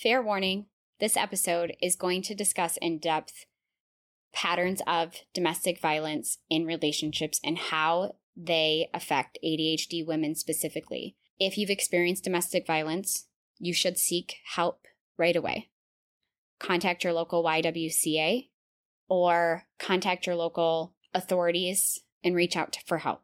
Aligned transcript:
Fair 0.00 0.22
warning 0.22 0.66
this 1.00 1.16
episode 1.16 1.74
is 1.82 1.96
going 1.96 2.22
to 2.22 2.34
discuss 2.34 2.76
in 2.76 2.98
depth 2.98 3.46
patterns 4.32 4.80
of 4.86 5.14
domestic 5.34 5.80
violence 5.80 6.38
in 6.48 6.64
relationships 6.64 7.40
and 7.42 7.58
how 7.58 8.14
they 8.36 8.90
affect 8.94 9.40
ADHD 9.44 10.06
women 10.06 10.36
specifically. 10.36 11.16
If 11.40 11.58
you've 11.58 11.68
experienced 11.68 12.22
domestic 12.22 12.64
violence, 12.64 13.26
you 13.58 13.74
should 13.74 13.98
seek 13.98 14.36
help 14.54 14.86
right 15.16 15.34
away. 15.34 15.68
Contact 16.60 17.02
your 17.02 17.12
local 17.12 17.42
YWCA 17.42 18.50
or 19.08 19.64
contact 19.80 20.28
your 20.28 20.36
local 20.36 20.94
authorities 21.12 22.04
and 22.22 22.36
reach 22.36 22.56
out 22.56 22.78
for 22.86 22.98
help. 22.98 23.22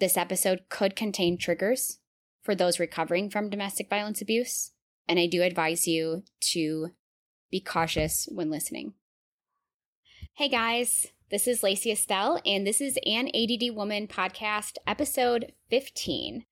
This 0.00 0.16
episode 0.16 0.62
could 0.70 0.96
contain 0.96 1.38
triggers 1.38 2.00
for 2.42 2.56
those 2.56 2.80
recovering 2.80 3.30
from 3.30 3.48
domestic 3.48 3.88
violence 3.88 4.20
abuse, 4.20 4.72
and 5.08 5.18
I 5.18 5.26
do 5.26 5.42
advise 5.42 5.86
you 5.86 6.24
to 6.52 6.90
be 7.50 7.60
cautious 7.60 8.28
when 8.30 8.50
listening. 8.50 8.94
Hey 10.34 10.48
guys, 10.48 11.06
this 11.30 11.46
is 11.46 11.62
Lacy 11.62 11.90
Estelle, 11.90 12.40
and 12.44 12.66
this 12.66 12.80
is 12.80 12.98
an 13.06 13.28
ADD 13.28 13.74
Woman 13.74 14.06
podcast, 14.06 14.76
episode 14.86 15.52
15. 15.70 16.44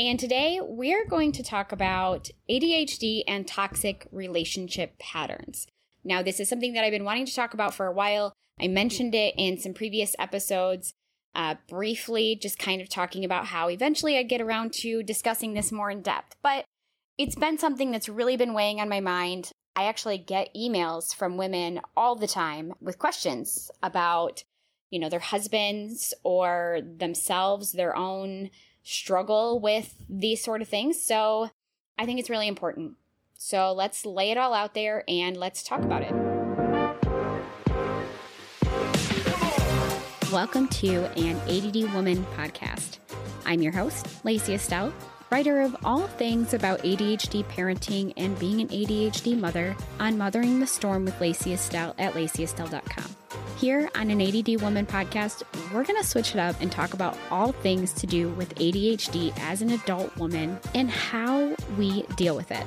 And 0.00 0.18
today 0.18 0.60
we're 0.62 1.06
going 1.06 1.32
to 1.32 1.42
talk 1.42 1.72
about 1.72 2.30
ADHD 2.50 3.22
and 3.28 3.46
toxic 3.46 4.08
relationship 4.10 4.98
patterns. 4.98 5.66
Now, 6.02 6.22
this 6.22 6.40
is 6.40 6.48
something 6.48 6.74
that 6.74 6.84
I've 6.84 6.90
been 6.90 7.04
wanting 7.04 7.26
to 7.26 7.34
talk 7.34 7.54
about 7.54 7.74
for 7.74 7.86
a 7.86 7.92
while. 7.92 8.34
I 8.60 8.68
mentioned 8.68 9.14
it 9.14 9.34
in 9.36 9.58
some 9.58 9.72
previous 9.72 10.14
episodes, 10.18 10.94
uh, 11.34 11.56
briefly, 11.68 12.36
just 12.40 12.58
kind 12.58 12.80
of 12.80 12.88
talking 12.88 13.24
about 13.24 13.46
how 13.46 13.68
eventually 13.68 14.18
I'd 14.18 14.28
get 14.28 14.40
around 14.40 14.72
to 14.74 15.02
discussing 15.02 15.54
this 15.54 15.72
more 15.72 15.90
in 15.90 16.02
depth. 16.02 16.36
But 16.42 16.64
it's 17.16 17.36
been 17.36 17.56
something 17.56 17.92
that's 17.92 18.08
really 18.08 18.36
been 18.36 18.54
weighing 18.54 18.80
on 18.80 18.88
my 18.88 18.98
mind. 18.98 19.52
I 19.76 19.84
actually 19.84 20.18
get 20.18 20.52
emails 20.52 21.14
from 21.14 21.36
women 21.36 21.80
all 21.96 22.16
the 22.16 22.26
time 22.26 22.72
with 22.80 22.98
questions 22.98 23.70
about, 23.84 24.42
you 24.90 24.98
know, 24.98 25.08
their 25.08 25.20
husbands 25.20 26.12
or 26.24 26.80
themselves, 26.98 27.70
their 27.70 27.96
own 27.96 28.50
struggle 28.82 29.60
with 29.60 29.94
these 30.08 30.42
sort 30.42 30.60
of 30.60 30.66
things. 30.66 31.00
So 31.00 31.50
I 31.96 32.04
think 32.04 32.18
it's 32.18 32.30
really 32.30 32.48
important. 32.48 32.94
So 33.38 33.72
let's 33.72 34.04
lay 34.04 34.32
it 34.32 34.36
all 34.36 34.52
out 34.52 34.74
there 34.74 35.04
and 35.06 35.36
let's 35.36 35.62
talk 35.62 35.82
about 35.82 36.02
it. 36.02 36.12
Welcome 40.32 40.66
to 40.66 41.04
an 41.16 41.36
ADD 41.48 41.94
Woman 41.94 42.26
podcast. 42.36 42.98
I'm 43.46 43.62
your 43.62 43.72
host, 43.72 44.24
Lacy 44.24 44.54
Estelle 44.54 44.92
writer 45.34 45.62
of 45.62 45.76
all 45.84 46.06
things 46.06 46.54
about 46.54 46.78
ADHD 46.84 47.42
parenting 47.46 48.12
and 48.16 48.38
being 48.38 48.60
an 48.60 48.68
ADHD 48.68 49.36
mother 49.36 49.74
on 49.98 50.16
Mothering 50.16 50.60
the 50.60 50.66
Storm 50.68 51.04
with 51.04 51.20
Lacy 51.20 51.52
Estelle 51.52 51.92
at 51.98 52.12
lacyestelle.com. 52.12 53.04
Here 53.56 53.90
on 53.96 54.10
an 54.10 54.22
ADD 54.22 54.62
Woman 54.62 54.86
podcast, 54.86 55.42
we're 55.72 55.82
going 55.82 56.00
to 56.00 56.06
switch 56.06 56.36
it 56.36 56.38
up 56.38 56.54
and 56.60 56.70
talk 56.70 56.94
about 56.94 57.18
all 57.32 57.50
things 57.50 57.92
to 57.94 58.06
do 58.06 58.28
with 58.34 58.54
ADHD 58.54 59.36
as 59.40 59.60
an 59.60 59.70
adult 59.70 60.16
woman 60.18 60.56
and 60.72 60.88
how 60.88 61.56
we 61.76 62.02
deal 62.14 62.36
with 62.36 62.52
it. 62.52 62.66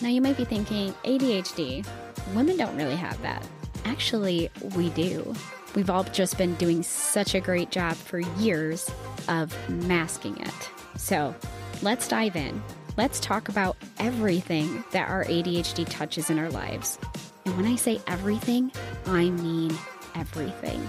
Now, 0.00 0.08
you 0.08 0.22
might 0.22 0.38
be 0.38 0.46
thinking, 0.46 0.94
ADHD, 1.04 1.86
women 2.34 2.56
don't 2.56 2.74
really 2.74 2.96
have 2.96 3.20
that. 3.20 3.46
Actually, 3.84 4.48
we 4.74 4.88
do. 4.88 5.34
We've 5.74 5.90
all 5.90 6.04
just 6.04 6.38
been 6.38 6.54
doing 6.54 6.82
such 6.82 7.34
a 7.34 7.40
great 7.40 7.70
job 7.70 7.96
for 7.96 8.20
years 8.20 8.90
of 9.28 9.54
masking 9.68 10.38
it. 10.38 10.70
So, 10.96 11.34
Let's 11.82 12.08
dive 12.08 12.36
in. 12.36 12.62
Let's 12.96 13.20
talk 13.20 13.50
about 13.50 13.76
everything 13.98 14.82
that 14.92 15.10
our 15.10 15.24
ADHD 15.24 15.86
touches 15.88 16.30
in 16.30 16.38
our 16.38 16.48
lives. 16.48 16.98
And 17.44 17.54
when 17.56 17.66
I 17.66 17.76
say 17.76 18.00
everything, 18.06 18.72
I 19.06 19.28
mean 19.28 19.76
everything. 20.14 20.88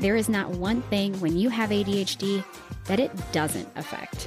There 0.00 0.16
is 0.16 0.30
not 0.30 0.50
one 0.50 0.80
thing 0.82 1.18
when 1.20 1.36
you 1.36 1.50
have 1.50 1.68
ADHD 1.68 2.42
that 2.84 2.98
it 2.98 3.12
doesn't 3.32 3.68
affect. 3.76 4.26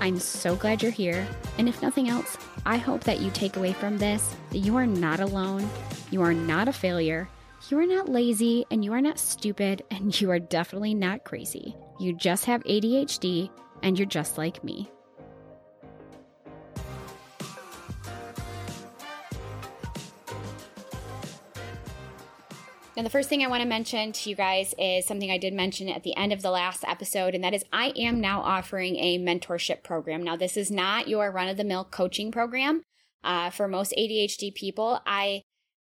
I'm 0.00 0.18
so 0.18 0.56
glad 0.56 0.82
you're 0.82 0.92
here. 0.92 1.26
And 1.56 1.68
if 1.70 1.80
nothing 1.80 2.10
else, 2.10 2.36
I 2.66 2.76
hope 2.76 3.04
that 3.04 3.20
you 3.20 3.30
take 3.30 3.56
away 3.56 3.72
from 3.72 3.96
this 3.96 4.36
that 4.50 4.58
you 4.58 4.76
are 4.76 4.86
not 4.86 5.20
alone, 5.20 5.68
you 6.10 6.20
are 6.22 6.34
not 6.34 6.68
a 6.68 6.72
failure, 6.72 7.28
you 7.70 7.78
are 7.78 7.86
not 7.86 8.08
lazy, 8.08 8.66
and 8.70 8.84
you 8.84 8.92
are 8.92 9.00
not 9.00 9.18
stupid, 9.18 9.82
and 9.90 10.20
you 10.20 10.30
are 10.30 10.38
definitely 10.38 10.94
not 10.94 11.24
crazy. 11.24 11.74
You 11.98 12.12
just 12.12 12.44
have 12.44 12.62
ADHD 12.64 13.50
and 13.82 13.98
you're 13.98 14.06
just 14.06 14.38
like 14.38 14.62
me. 14.62 14.90
Now, 22.94 23.02
the 23.02 23.10
first 23.10 23.30
thing 23.30 23.42
I 23.42 23.48
want 23.48 23.62
to 23.62 23.68
mention 23.68 24.12
to 24.12 24.30
you 24.30 24.36
guys 24.36 24.74
is 24.78 25.06
something 25.06 25.30
I 25.30 25.38
did 25.38 25.54
mention 25.54 25.88
at 25.88 26.02
the 26.02 26.14
end 26.14 26.30
of 26.30 26.42
the 26.42 26.50
last 26.50 26.84
episode, 26.86 27.34
and 27.34 27.42
that 27.42 27.54
is 27.54 27.64
I 27.72 27.86
am 27.96 28.20
now 28.20 28.42
offering 28.42 28.96
a 28.96 29.18
mentorship 29.18 29.82
program. 29.82 30.22
Now, 30.22 30.36
this 30.36 30.58
is 30.58 30.70
not 30.70 31.08
your 31.08 31.30
run 31.30 31.48
of 31.48 31.56
the 31.56 31.64
mill 31.64 31.84
coaching 31.84 32.30
program. 32.30 32.82
Uh, 33.24 33.48
for 33.48 33.66
most 33.66 33.94
ADHD 33.96 34.54
people, 34.54 35.00
I, 35.06 35.42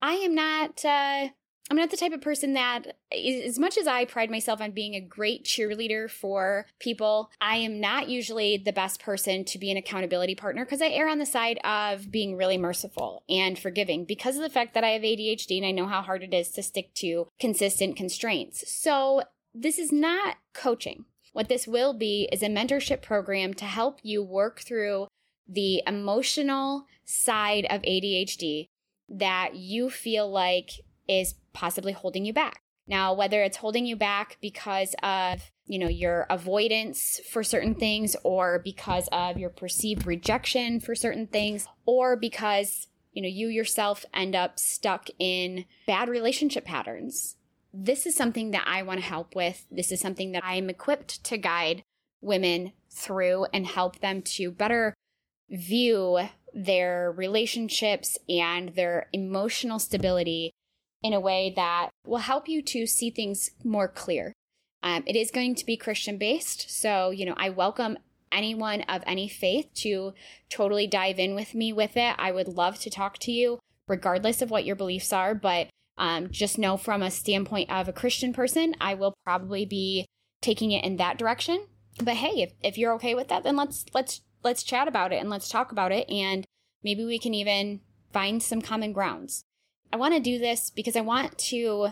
I 0.02 0.14
am 0.14 0.36
not, 0.36 0.86
uh, 0.86 1.30
I'm 1.70 1.78
not 1.78 1.90
the 1.90 1.98
type 1.98 2.12
of 2.12 2.20
person 2.20 2.54
that, 2.54 2.98
as 3.14 3.58
much 3.58 3.78
as 3.78 3.88
I 3.88 4.04
pride 4.04 4.30
myself 4.30 4.60
on 4.60 4.72
being 4.72 4.94
a 4.94 5.00
great 5.00 5.46
cheerleader 5.46 6.10
for 6.10 6.66
people, 6.80 7.32
I 7.40 7.58
am 7.58 7.80
not 7.80 8.10
usually 8.10 8.58
the 8.58 8.74
best 8.74 9.02
person 9.02 9.46
to 9.46 9.58
be 9.58 9.72
an 9.72 9.78
accountability 9.78 10.36
partner 10.36 10.66
because 10.66 10.82
I 10.82 10.90
err 10.90 11.08
on 11.08 11.20
the 11.20 11.26
side 11.26 11.60
of 11.64 12.12
being 12.12 12.36
really 12.36 12.58
merciful 12.58 13.24
and 13.30 13.58
forgiving 13.58 14.04
because 14.04 14.36
of 14.36 14.42
the 14.42 14.50
fact 14.50 14.74
that 14.74 14.84
I 14.84 14.90
have 14.90 15.04
ADHD 15.04 15.58
and 15.58 15.66
I 15.66 15.72
know 15.72 15.88
how 15.88 16.02
hard 16.02 16.24
it 16.24 16.34
is 16.34 16.50
to 16.50 16.64
stick 16.64 16.94
to 16.96 17.30
consistent 17.40 17.96
constraints. 17.96 18.70
So 18.70 19.22
this 19.54 19.80
is 19.80 19.94
not 19.94 20.38
coaching. 20.54 21.06
What 21.32 21.48
this 21.48 21.68
will 21.68 21.94
be 21.94 22.28
is 22.34 22.44
a 22.44 22.48
mentorship 22.48 23.02
program 23.02 23.54
to 23.54 23.66
help 23.66 24.00
you 24.04 24.22
work 24.22 24.60
through 24.60 25.08
the 25.48 25.82
emotional 25.88 26.88
side 27.06 27.66
of 27.70 27.82
ADHD 27.84 28.66
that 29.08 29.56
you 29.56 29.90
feel 29.90 30.30
like 30.30 30.72
is 31.12 31.36
possibly 31.54 31.92
holding 31.92 32.26
you 32.26 32.34
back. 32.34 32.62
Now, 32.88 33.14
whether 33.14 33.44
it's 33.44 33.58
holding 33.58 33.86
you 33.86 33.96
back 33.96 34.38
because 34.42 34.96
of, 35.04 35.52
you 35.66 35.78
know, 35.78 35.88
your 35.88 36.26
avoidance 36.30 37.20
for 37.30 37.44
certain 37.44 37.76
things 37.76 38.16
or 38.24 38.60
because 38.60 39.08
of 39.12 39.38
your 39.38 39.50
perceived 39.50 40.06
rejection 40.06 40.80
for 40.80 40.96
certain 40.96 41.28
things 41.28 41.68
or 41.86 42.16
because, 42.16 42.88
you 43.14 43.22
know, 43.22 43.28
you 43.28 43.48
yourself 43.48 44.06
end 44.14 44.36
up 44.36 44.60
stuck 44.60 45.08
in 45.20 45.66
bad 45.86 46.10
relationship 46.10 46.66
patterns. 46.66 47.36
This 47.74 48.06
is 48.06 48.16
something 48.16 48.52
that 48.52 48.66
I 48.68 48.84
want 48.84 49.00
to 49.00 49.06
help 49.06 49.36
with. 49.36 49.66
This 49.72 49.92
is 49.92 50.02
something 50.02 50.32
that 50.34 50.44
I'm 50.44 50.70
equipped 50.70 51.24
to 51.26 51.38
guide 51.38 51.84
women 52.20 52.74
through 52.90 53.46
and 53.54 53.66
help 53.66 54.00
them 54.00 54.22
to 54.22 54.52
better 54.52 54.94
view 55.50 56.20
their 56.54 57.12
relationships 57.12 58.18
and 58.28 58.70
their 58.70 59.08
emotional 59.14 59.80
stability 59.80 60.52
in 61.04 61.14
a 61.14 61.20
way 61.20 61.54
that 61.56 61.90
will 62.06 62.20
help 62.20 62.48
you 62.48 62.62
to 62.62 62.86
see 62.86 63.10
things 63.10 63.52
more 63.64 63.88
clear. 63.88 64.34
Um, 64.84 65.04
it 65.06 65.16
is 65.16 65.32
going 65.32 65.56
to 65.56 65.66
be 65.66 65.78
Christian 65.78 66.18
based. 66.18 66.70
So, 66.70 67.12
you 67.12 67.26
know, 67.26 67.36
I 67.38 67.50
welcome 67.50 67.98
anyone 68.32 68.82
of 68.82 69.04
any 69.06 69.28
faith 69.28 69.68
to 69.76 70.14
totally 70.50 70.88
dive 70.88 71.20
in 71.20 71.36
with 71.36 71.54
me 71.54 71.74
with 71.74 71.98
it. 71.98 72.16
I 72.18 72.32
would 72.32 72.48
love 72.48 72.80
to 72.80 72.90
talk 72.90 73.18
to 73.20 73.32
you 73.32 73.60
regardless 73.88 74.42
of 74.42 74.50
what 74.50 74.66
your 74.66 74.76
beliefs 74.76 75.12
are, 75.12 75.36
but 75.36 75.68
um, 75.98 76.30
just 76.32 76.58
know 76.58 76.78
from 76.78 77.02
a 77.02 77.12
standpoint 77.12 77.70
of 77.70 77.88
a 77.88 77.94
Christian 77.94 78.34
person, 78.34 78.74
I 78.80 78.94
will 78.94 79.14
probably 79.26 79.66
be 79.66 80.06
taking 80.42 80.72
it 80.72 80.84
in 80.84 80.98
that 80.98 81.18
direction. 81.18 81.68
But 82.02 82.16
hey, 82.16 82.42
if, 82.42 82.54
if 82.64 82.78
you're 82.78 82.94
okay 82.94 83.14
with 83.14 83.28
that, 83.28 83.44
then 83.44 83.56
let's 83.56 83.86
let's 83.94 84.22
let's 84.44 84.64
chat 84.64 84.88
about 84.88 85.12
it 85.12 85.18
and 85.18 85.30
let's 85.30 85.50
talk 85.50 85.72
about 85.72 85.92
it 85.92 86.10
and 86.10 86.46
maybe 86.84 87.06
we 87.06 87.20
can 87.20 87.34
even 87.34 87.82
find 88.12 88.42
some 88.42 88.62
common 88.62 88.94
grounds. 88.94 89.44
I 89.92 89.98
want 89.98 90.14
to 90.14 90.20
do 90.20 90.40
this 90.40 90.70
because 90.70 90.96
I 90.96 91.02
want 91.02 91.38
to 91.38 91.90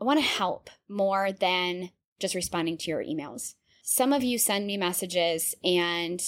I 0.00 0.04
want 0.04 0.18
to 0.18 0.26
help 0.26 0.70
more 0.88 1.32
than 1.32 1.90
just 2.18 2.34
responding 2.34 2.76
to 2.78 2.90
your 2.90 3.02
emails. 3.02 3.54
Some 3.82 4.12
of 4.12 4.22
you 4.22 4.38
send 4.38 4.66
me 4.66 4.76
messages 4.76 5.54
and 5.64 6.20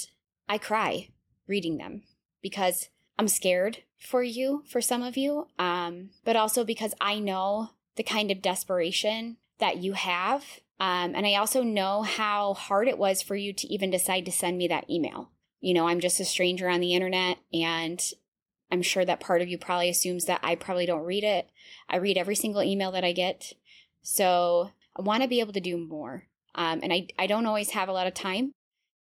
I 0.48 0.58
cry 0.58 1.08
reading 1.46 1.76
them 1.76 2.02
because 2.42 2.88
I'm 3.18 3.28
scared 3.28 3.78
for 3.98 4.22
you, 4.22 4.62
for 4.68 4.80
some 4.80 5.02
of 5.02 5.16
you, 5.16 5.48
um, 5.58 6.10
but 6.24 6.36
also 6.36 6.64
because 6.64 6.94
I 7.00 7.18
know 7.18 7.70
the 7.96 8.02
kind 8.02 8.30
of 8.30 8.40
desperation 8.40 9.38
that 9.58 9.78
you 9.78 9.94
have. 9.94 10.44
Um, 10.80 11.14
and 11.16 11.26
I 11.26 11.34
also 11.34 11.62
know 11.64 12.02
how 12.02 12.54
hard 12.54 12.86
it 12.86 12.98
was 12.98 13.20
for 13.20 13.34
you 13.34 13.52
to 13.52 13.66
even 13.66 13.90
decide 13.90 14.24
to 14.26 14.32
send 14.32 14.56
me 14.56 14.68
that 14.68 14.88
email. 14.88 15.30
You 15.60 15.74
know, 15.74 15.88
I'm 15.88 15.98
just 15.98 16.20
a 16.20 16.24
stranger 16.24 16.68
on 16.68 16.80
the 16.80 16.94
internet 16.94 17.38
and 17.52 18.00
I'm 18.70 18.82
sure 18.82 19.04
that 19.04 19.20
part 19.20 19.42
of 19.42 19.48
you 19.48 19.58
probably 19.58 19.88
assumes 19.88 20.26
that 20.26 20.40
I 20.42 20.54
probably 20.54 20.86
don't 20.86 21.04
read 21.04 21.24
it. 21.24 21.48
I 21.88 21.96
read 21.96 22.18
every 22.18 22.36
single 22.36 22.62
email 22.62 22.92
that 22.92 23.04
I 23.04 23.12
get. 23.12 23.52
So 24.02 24.70
I 24.96 25.02
want 25.02 25.22
to 25.22 25.28
be 25.28 25.40
able 25.40 25.52
to 25.54 25.60
do 25.60 25.76
more. 25.78 26.24
Um, 26.54 26.80
and 26.82 26.92
I, 26.92 27.06
I 27.18 27.26
don't 27.26 27.46
always 27.46 27.70
have 27.70 27.88
a 27.88 27.92
lot 27.92 28.06
of 28.06 28.14
time, 28.14 28.52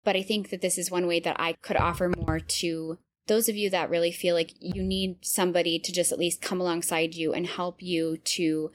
but 0.05 0.17
I 0.17 0.23
think 0.23 0.50
that 0.50 0.61
this 0.61 0.79
is 0.79 0.91
one 0.91 1.06
way 1.06 1.20
that 1.20 1.38
I 1.38 1.55
could 1.62 1.76
offer 1.76 2.12
more 2.17 2.41
to 2.41 2.99
those 3.26 3.49
of 3.49 3.56
you 3.56 3.70
that 3.70 3.91
really 3.91 4.12
feel 4.12 4.35
like 4.35 4.53
you 4.61 4.82
need 4.82 5.25
somebody 5.25 5.79
to 5.79 5.93
just 5.93 6.12
at 6.12 6.19
least 6.19 6.43
come 6.43 6.61
alongside 6.61 7.14
you 7.14 7.32
and 7.32 7.47
help 7.47 7.82
you 7.82 8.17
to 8.19 8.70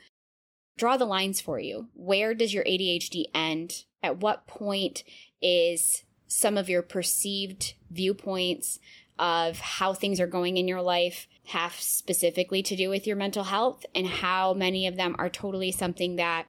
draw 0.78 0.98
the 0.98 1.06
lines 1.06 1.40
for 1.40 1.60
you. 1.60 1.88
Where 1.94 2.34
does 2.34 2.54
your 2.54 2.64
ADHD 2.64 3.26
end? 3.34 3.86
At 4.04 4.18
what 4.18 4.48
point 4.48 5.04
is 5.42 6.04
some 6.32 6.58
of 6.58 6.70
your 6.70 6.82
perceived 6.82 7.74
viewpoints 7.90 8.80
of 9.20 9.60
how 9.60 9.94
things 9.94 10.18
are 10.18 10.28
going 10.28 10.56
in 10.56 10.66
your 10.66 10.82
life 10.82 11.28
have 11.48 11.74
specifically 11.74 12.64
to 12.64 12.76
do 12.76 12.90
with 12.90 13.06
your 13.06 13.18
mental 13.18 13.44
health 13.44 13.86
and 13.94 14.08
how 14.08 14.54
many 14.54 14.88
of 14.88 14.96
them 14.96 15.14
are 15.20 15.30
totally 15.30 15.74
something 15.74 16.16
that 16.16 16.46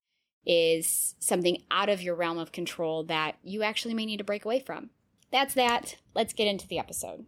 is 0.47 1.17
something 1.19 1.65
out 1.71 1.89
of 1.89 2.01
your 2.01 2.15
realm 2.15 2.39
of 2.39 2.53
control 2.53 3.03
that 3.03 3.37
you 3.43 3.65
actually 3.65 3.93
may 3.93 4.07
need 4.07 4.19
to 4.19 4.25
break 4.25 4.45
away 4.45 4.61
from. 4.61 4.91
That's 5.33 5.55
that. 5.55 5.97
Let's 6.15 6.33
get 6.33 6.47
into 6.47 6.69
the 6.69 6.79
episode. 6.79 7.27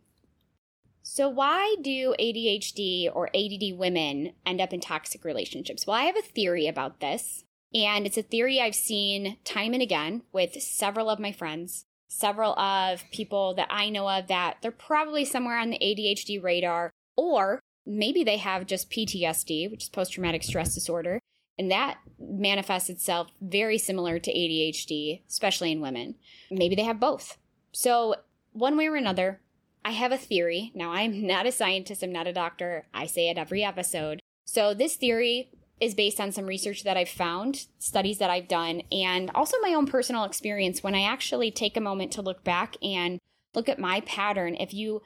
So, 1.03 1.29
why 1.29 1.75
do 1.83 2.15
ADHD 2.21 3.11
or 3.13 3.31
ADD 3.35 3.77
women 3.77 4.33
end 4.47 4.61
up 4.61 4.73
in 4.73 4.81
toxic 4.81 5.25
relationships? 5.25 5.87
Well, 5.87 5.97
I 5.97 6.05
have 6.05 6.17
a 6.17 6.23
theory 6.23 6.67
about 6.67 7.01
this, 7.01 7.45
and 7.75 8.07
it's 8.07 8.17
a 8.17 8.23
theory 8.23 8.61
I've 8.61 8.75
seen 8.77 9.39
time 9.45 9.75
and 9.75 9.83
again 9.83 10.23
with 10.33 10.55
several 10.63 11.11
of 11.11 11.19
my 11.19 11.33
friends, 11.33 11.85
several 12.15 12.59
of 12.59 13.05
people 13.11 13.55
that 13.55 13.69
I 13.71 13.91
know 13.91 14.09
of 14.09 14.29
that 14.29 14.59
they're 14.63 14.71
probably 14.71 15.25
somewhere 15.25 15.59
on 15.59 15.71
the 15.71 15.79
ADHD 15.79 16.43
radar, 16.43 16.91
or 17.17 17.61
maybe 17.85 18.23
they 18.23 18.37
have 18.37 18.67
just 18.67 18.91
PTSD, 18.91 19.71
which 19.71 19.85
is 19.85 19.89
post 19.89 20.13
traumatic 20.13 20.43
stress 20.43 20.75
disorder, 20.75 21.19
and 21.59 21.71
that 21.71 21.99
manifests 22.19 22.89
itself 22.89 23.29
very 23.41 23.79
similar 23.79 24.19
to 24.19 24.33
ADHD, 24.33 25.23
especially 25.29 25.73
in 25.73 25.81
women. 25.81 26.15
Maybe 26.51 26.75
they 26.75 26.85
have 26.85 27.01
both. 27.01 27.37
So, 27.73 28.15
one 28.53 28.77
way 28.77 28.87
or 28.87 28.95
another, 28.95 29.41
I 29.85 29.91
have 29.91 30.13
a 30.13 30.17
theory. 30.17 30.71
Now, 30.75 30.93
I'm 30.93 31.27
not 31.27 31.47
a 31.47 31.53
scientist, 31.53 32.03
I'm 32.03 32.13
not 32.13 32.29
a 32.29 32.33
doctor. 32.33 32.87
I 32.95 33.07
say 33.07 33.29
it 33.29 33.39
every 33.39 33.65
episode. 33.65 34.21
So, 34.45 34.73
this 34.73 34.95
theory 34.95 35.51
is 35.81 35.95
based 35.95 36.21
on 36.21 36.33
some 36.33 36.47
research 36.47 36.85
that 36.85 36.97
I've 36.97 37.09
found, 37.09 37.67
studies 37.79 38.19
that 38.19 38.31
I've 38.31 38.49
done, 38.49 38.83
and 38.93 39.31
also 39.35 39.57
my 39.61 39.75
own 39.75 39.87
personal 39.87 40.25
experience 40.25 40.83
when 40.83 40.95
I 40.95 41.03
actually 41.03 41.51
take 41.51 41.77
a 41.77 41.81
moment 41.81 42.13
to 42.13 42.23
look 42.23 42.45
back 42.45 42.77
and 42.83 43.19
look 43.55 43.69
at 43.69 43.79
my 43.79 44.01
pattern. 44.01 44.55
If 44.55 44.73
you 44.73 45.03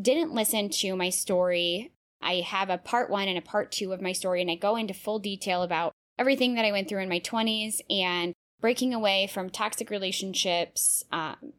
didn't 0.00 0.34
listen 0.34 0.68
to 0.68 0.94
my 0.94 1.10
story 1.10 1.92
I 2.22 2.40
have 2.40 2.70
a 2.70 2.78
part 2.78 3.10
one 3.10 3.28
and 3.28 3.38
a 3.38 3.42
part 3.42 3.72
two 3.72 3.92
of 3.92 4.02
my 4.02 4.12
story, 4.12 4.40
and 4.40 4.50
I 4.50 4.54
go 4.54 4.76
into 4.76 4.94
full 4.94 5.18
detail 5.18 5.62
about 5.62 5.94
everything 6.18 6.54
that 6.54 6.64
I 6.64 6.72
went 6.72 6.88
through 6.88 7.00
in 7.00 7.08
my 7.08 7.20
20s 7.20 7.80
and 7.88 8.34
breaking 8.60 8.92
away 8.92 9.26
from 9.26 9.48
toxic 9.48 9.88
relationships, 9.88 11.02
um, 11.10 11.54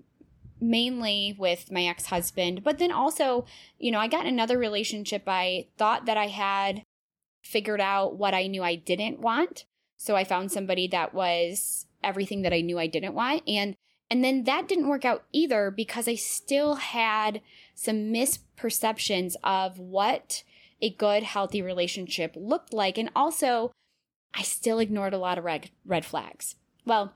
mainly 0.60 1.36
with 1.38 1.72
my 1.72 1.86
ex 1.86 2.08
husband. 2.08 2.64
But 2.64 2.78
then 2.78 2.92
also, 2.92 3.46
you 3.80 3.92
know, 3.92 4.00
I 4.00 4.08
got 4.08 4.28
another 4.28 4.58
relationship. 4.58 5.24
I 5.26 5.68
thought 5.78 6.06
that 6.06 6.18
I 6.18 6.28
had 6.28 6.84
figured 7.42 7.82
out 7.82 8.18
what 8.18 8.34
I 8.34 8.48
knew 8.48 8.64
I 8.64 8.76
didn't 8.76 9.20
want. 9.20 9.66
So 9.98 10.16
I 10.16 10.24
found 10.24 10.52
somebody 10.52 10.88
that 10.88 11.14
was 11.14 11.86
everything 12.04 12.42
that 12.42 12.54
I 12.54 12.62
knew 12.62 12.80
I 12.80 12.88
didn't 12.88 13.14
want. 13.14 13.44
And 13.48 13.76
and 14.10 14.26
then 14.26 14.44
that 14.44 14.68
didn't 14.68 14.90
work 14.90 15.06
out 15.06 15.24
either 15.32 15.72
because 15.72 16.06
I 16.08 16.16
still 16.16 16.76
had 16.76 17.42
some 17.74 18.12
misperceptions 18.12 19.36
of 19.42 19.80
what 19.80 20.44
a 20.82 20.90
good, 20.90 21.24
healthy 21.24 21.62
relationship 21.62 22.34
looked 22.36 22.74
like. 22.74 22.98
And 22.98 23.10
also, 23.16 23.72
I 24.34 24.42
still 24.42 24.80
ignored 24.80 25.14
a 25.14 25.18
lot 25.18 25.38
of 25.38 25.46
red, 25.46 25.70
red 25.86 26.04
flags. 26.04 26.56
Well, 26.86 27.14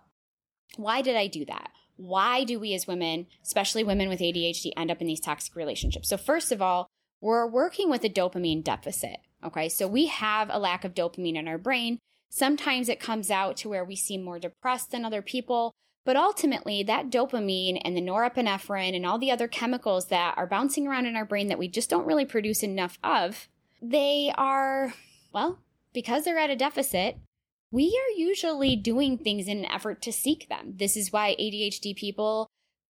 why 0.78 1.02
did 1.02 1.18
I 1.18 1.28
do 1.28 1.44
that? 1.46 1.72
Why 1.98 2.46
do 2.46 2.60
we 2.60 2.74
as 2.74 2.88
women, 2.88 3.28
especially 3.44 3.84
women 3.84 4.08
with 4.08 4.20
ADHD, 4.20 4.72
end 4.78 4.90
up 4.90 5.02
in 5.02 5.08
these 5.08 5.20
toxic 5.20 5.56
relationships? 5.56 6.08
So, 6.10 6.16
first 6.16 6.52
of 6.52 6.62
all, 6.62 6.88
we're 7.22 7.48
working 7.48 7.90
with 7.90 8.04
a 8.04 8.10
dopamine 8.10 8.64
deficit. 8.64 9.18
Okay, 9.46 9.70
so 9.70 9.88
we 9.88 10.08
have 10.08 10.50
a 10.52 10.60
lack 10.60 10.84
of 10.84 10.96
dopamine 10.96 11.38
in 11.38 11.48
our 11.48 11.60
brain. 11.60 12.00
Sometimes 12.30 12.90
it 12.90 13.00
comes 13.00 13.30
out 13.30 13.56
to 13.58 13.70
where 13.70 13.86
we 13.86 13.96
seem 13.96 14.24
more 14.24 14.40
depressed 14.40 14.92
than 14.92 15.06
other 15.06 15.22
people, 15.22 15.72
but 16.04 16.18
ultimately, 16.18 16.84
that 16.84 17.10
dopamine 17.10 17.80
and 17.86 17.96
the 17.96 18.02
norepinephrine 18.02 18.96
and 18.96 19.06
all 19.06 19.18
the 19.18 19.32
other 19.32 19.48
chemicals 19.48 20.08
that 20.08 20.36
are 20.38 20.48
bouncing 20.48 20.88
around 20.88 21.06
in 21.06 21.16
our 21.16 21.26
brain 21.26 21.48
that 21.48 21.60
we 21.60 21.68
just 21.68 21.90
don't 21.90 22.06
really 22.06 22.26
produce 22.26 22.64
enough 22.64 22.98
of 23.04 23.48
they 23.82 24.34
are, 24.36 24.94
well, 25.32 25.60
because 25.94 26.26
they're 26.26 26.38
at 26.38 26.50
a 26.50 26.56
deficit, 26.56 27.18
we 27.72 27.88
are 27.88 28.20
usually 28.20 28.76
doing 28.76 29.18
things 29.18 29.48
in 29.48 29.60
an 29.60 29.66
effort 29.66 30.02
to 30.04 30.12
seek 30.12 30.50
them. 30.50 30.74
This 30.78 30.98
is 30.98 31.12
why 31.12 31.36
ADHD 31.40 31.96
people 31.96 32.48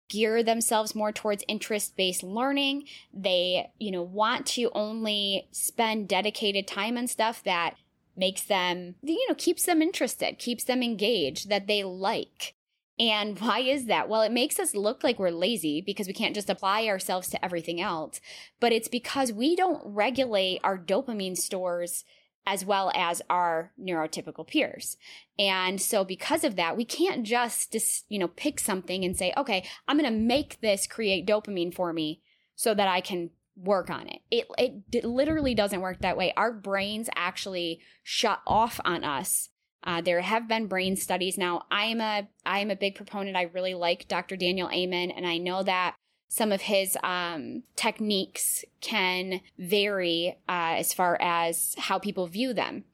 gear 0.10 0.44
themselves 0.44 0.96
more 0.96 1.12
towards 1.12 1.44
interest-based 1.48 2.24
learning. 2.24 2.86
They, 3.14 3.72
you 3.80 3.92
know, 3.92 4.04
want 4.04 4.46
to 4.48 4.70
only 4.74 5.48
spend 5.52 6.08
dedicated 6.08 6.68
time 6.68 6.98
on 6.98 7.08
stuff 7.08 7.44
that 7.44 7.76
makes 8.16 8.44
them, 8.44 8.96
you 9.02 9.28
know, 9.28 9.36
keeps 9.36 9.66
them 9.66 9.82
interested, 9.82 10.38
keeps 10.38 10.64
them 10.64 10.84
engaged, 10.84 11.50
that 11.50 11.68
they 11.68 11.84
like. 11.84 12.54
And 13.00 13.40
why 13.40 13.60
is 13.60 13.86
that? 13.86 14.08
Well, 14.08 14.22
it 14.22 14.32
makes 14.32 14.60
us 14.60 14.76
look 14.76 15.04
like 15.04 15.18
we're 15.18 15.32
lazy 15.32 15.82
because 15.82 16.06
we 16.06 16.14
can't 16.14 16.36
just 16.36 16.50
apply 16.50 16.86
ourselves 16.86 17.28
to 17.30 17.44
everything 17.44 17.82
else. 17.82 18.22
But 18.60 18.72
it's 18.72 18.88
because 18.88 19.34
we 19.34 19.56
don't 19.56 19.82
regulate 19.84 20.60
our 20.64 20.78
dopamine 20.78 21.36
stores 21.36 22.06
as 22.46 22.66
well 22.66 22.92
as 22.96 23.22
our 23.30 23.72
neurotypical 23.80 24.48
peers. 24.48 24.98
And 25.40 25.82
so 25.82 26.04
because 26.04 26.44
of 26.44 26.56
that, 26.56 26.78
we 26.78 26.86
can't 26.86 27.24
just, 27.24 27.76
you 28.10 28.20
know, 28.20 28.28
pick 28.28 28.60
something 28.60 29.04
and 29.04 29.16
say, 29.16 29.34
okay, 29.38 29.66
I'm 29.88 29.98
going 29.98 30.12
to 30.12 30.18
make 30.18 30.62
this 30.62 30.88
create 30.88 31.26
dopamine 31.26 31.74
for 31.74 31.94
me 31.94 32.22
so 32.56 32.74
that 32.74 32.88
I 32.88 33.02
can 33.02 33.32
work 33.56 33.90
on 33.90 34.08
it. 34.08 34.20
It, 34.32 34.48
it 34.92 35.06
literally 35.06 35.56
doesn't 35.56 35.82
work 35.82 36.00
that 36.02 36.18
way. 36.18 36.34
Our 36.36 36.52
brains 36.52 37.10
actually 37.16 37.80
shut 38.04 38.42
off 38.46 38.80
on 38.84 39.04
us 39.04 39.50
uh, 39.86 40.02
there 40.02 40.22
have 40.22 40.48
been 40.48 40.68
brain 40.68 40.96
studies. 40.96 41.38
Now, 41.38 41.64
I 41.70 41.86
am 41.86 42.00
a 42.00 42.28
I 42.46 42.60
am 42.60 42.72
a 42.72 42.76
big 42.76 42.96
proponent. 42.96 43.36
I 43.36 43.44
really 43.44 43.74
like 43.74 44.08
Dr. 44.08 44.36
Daniel 44.36 44.70
Amen, 44.72 45.12
and 45.12 45.28
I 45.28 45.38
know 45.38 45.64
that 45.64 45.96
some 46.34 46.52
of 46.52 46.62
his 46.62 46.98
um, 47.04 47.62
techniques 47.76 48.66
can 48.82 49.40
vary 49.60 50.36
uh, 50.50 50.74
as 50.80 50.92
far 50.92 51.16
as 51.22 51.76
how 51.78 52.00
people 52.00 52.26
view 52.26 52.56
them. 52.56 52.86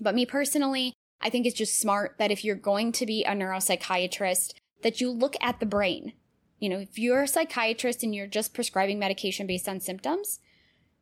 But 0.00 0.16
me 0.16 0.26
personally, 0.26 0.94
I 1.20 1.30
think 1.30 1.46
it's 1.46 1.56
just 1.56 1.80
smart 1.80 2.16
that 2.18 2.32
if 2.32 2.44
you're 2.44 2.56
going 2.56 2.90
to 2.90 3.06
be 3.06 3.22
a 3.22 3.34
neuropsychiatrist, 3.34 4.52
that 4.82 5.00
you 5.00 5.12
look 5.12 5.36
at 5.40 5.60
the 5.60 5.64
brain. 5.64 6.14
You 6.58 6.70
know, 6.70 6.80
if 6.80 6.98
you're 6.98 7.22
a 7.22 7.28
psychiatrist 7.28 8.02
and 8.02 8.12
you're 8.12 8.26
just 8.26 8.52
prescribing 8.52 8.98
medication 8.98 9.46
based 9.46 9.68
on 9.68 9.78
symptoms, 9.78 10.40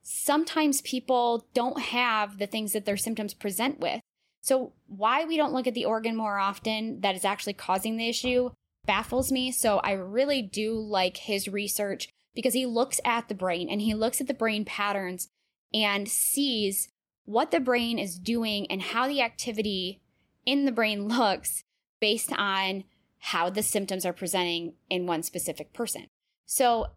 sometimes 0.02 0.82
people 0.82 1.46
don't 1.54 1.80
have 1.80 2.36
the 2.36 2.46
things 2.46 2.74
that 2.74 2.84
their 2.84 2.98
symptoms 2.98 3.32
present 3.32 3.80
with. 3.80 4.02
So, 4.42 4.74
why 4.86 5.24
we 5.24 5.38
don't 5.38 5.54
look 5.54 5.66
at 5.66 5.72
the 5.72 5.86
organ 5.86 6.14
more 6.14 6.36
often 6.36 7.00
that 7.00 7.16
is 7.16 7.24
actually 7.24 7.54
causing 7.54 7.96
the 7.96 8.10
issue 8.10 8.50
baffles 8.86 9.32
me. 9.32 9.50
So, 9.50 9.78
I 9.78 9.92
really 9.92 10.42
do 10.42 10.78
like 10.78 11.18
his 11.18 11.48
research 11.48 12.08
because 12.34 12.54
he 12.54 12.66
looks 12.66 13.00
at 13.04 13.28
the 13.28 13.34
brain 13.34 13.68
and 13.68 13.80
he 13.80 13.94
looks 13.94 14.20
at 14.20 14.26
the 14.26 14.34
brain 14.34 14.64
patterns 14.64 15.28
and 15.74 16.08
sees 16.08 16.88
what 17.24 17.50
the 17.50 17.60
brain 17.60 17.98
is 17.98 18.18
doing 18.18 18.70
and 18.70 18.80
how 18.80 19.08
the 19.08 19.20
activity 19.20 20.00
in 20.44 20.64
the 20.64 20.72
brain 20.72 21.08
looks 21.08 21.64
based 22.00 22.32
on 22.32 22.84
how 23.18 23.50
the 23.50 23.62
symptoms 23.62 24.06
are 24.06 24.12
presenting 24.12 24.74
in 24.88 25.06
one 25.06 25.22
specific 25.22 25.72
person. 25.72 26.06
So, 26.46 26.88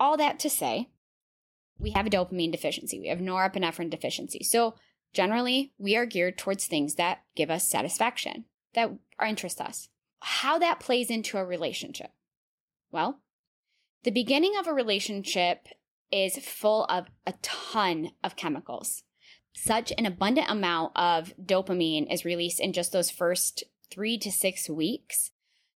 all 0.00 0.16
that 0.16 0.38
to 0.40 0.50
say, 0.50 0.88
we 1.78 1.90
have 1.90 2.06
a 2.06 2.10
dopamine 2.10 2.52
deficiency, 2.52 2.98
we 2.98 3.08
have 3.08 3.18
norepinephrine 3.18 3.90
deficiency. 3.90 4.42
So, 4.42 4.74
Generally, 5.12 5.72
we 5.78 5.96
are 5.96 6.06
geared 6.06 6.38
towards 6.38 6.66
things 6.66 6.94
that 6.96 7.22
give 7.34 7.50
us 7.50 7.68
satisfaction, 7.68 8.44
that 8.74 8.90
are 9.18 9.26
interest 9.26 9.60
us. 9.60 9.88
How 10.20 10.58
that 10.58 10.80
plays 10.80 11.10
into 11.10 11.38
a 11.38 11.44
relationship? 11.44 12.10
Well, 12.90 13.20
the 14.04 14.10
beginning 14.10 14.54
of 14.58 14.66
a 14.66 14.72
relationship 14.72 15.68
is 16.10 16.38
full 16.38 16.84
of 16.84 17.06
a 17.26 17.34
ton 17.42 18.10
of 18.24 18.36
chemicals. 18.36 19.02
Such 19.54 19.92
an 19.98 20.06
abundant 20.06 20.50
amount 20.50 20.92
of 20.96 21.34
dopamine 21.42 22.12
is 22.12 22.24
released 22.24 22.60
in 22.60 22.72
just 22.72 22.92
those 22.92 23.10
first 23.10 23.64
three 23.90 24.16
to 24.18 24.30
six 24.30 24.68
weeks 24.68 25.30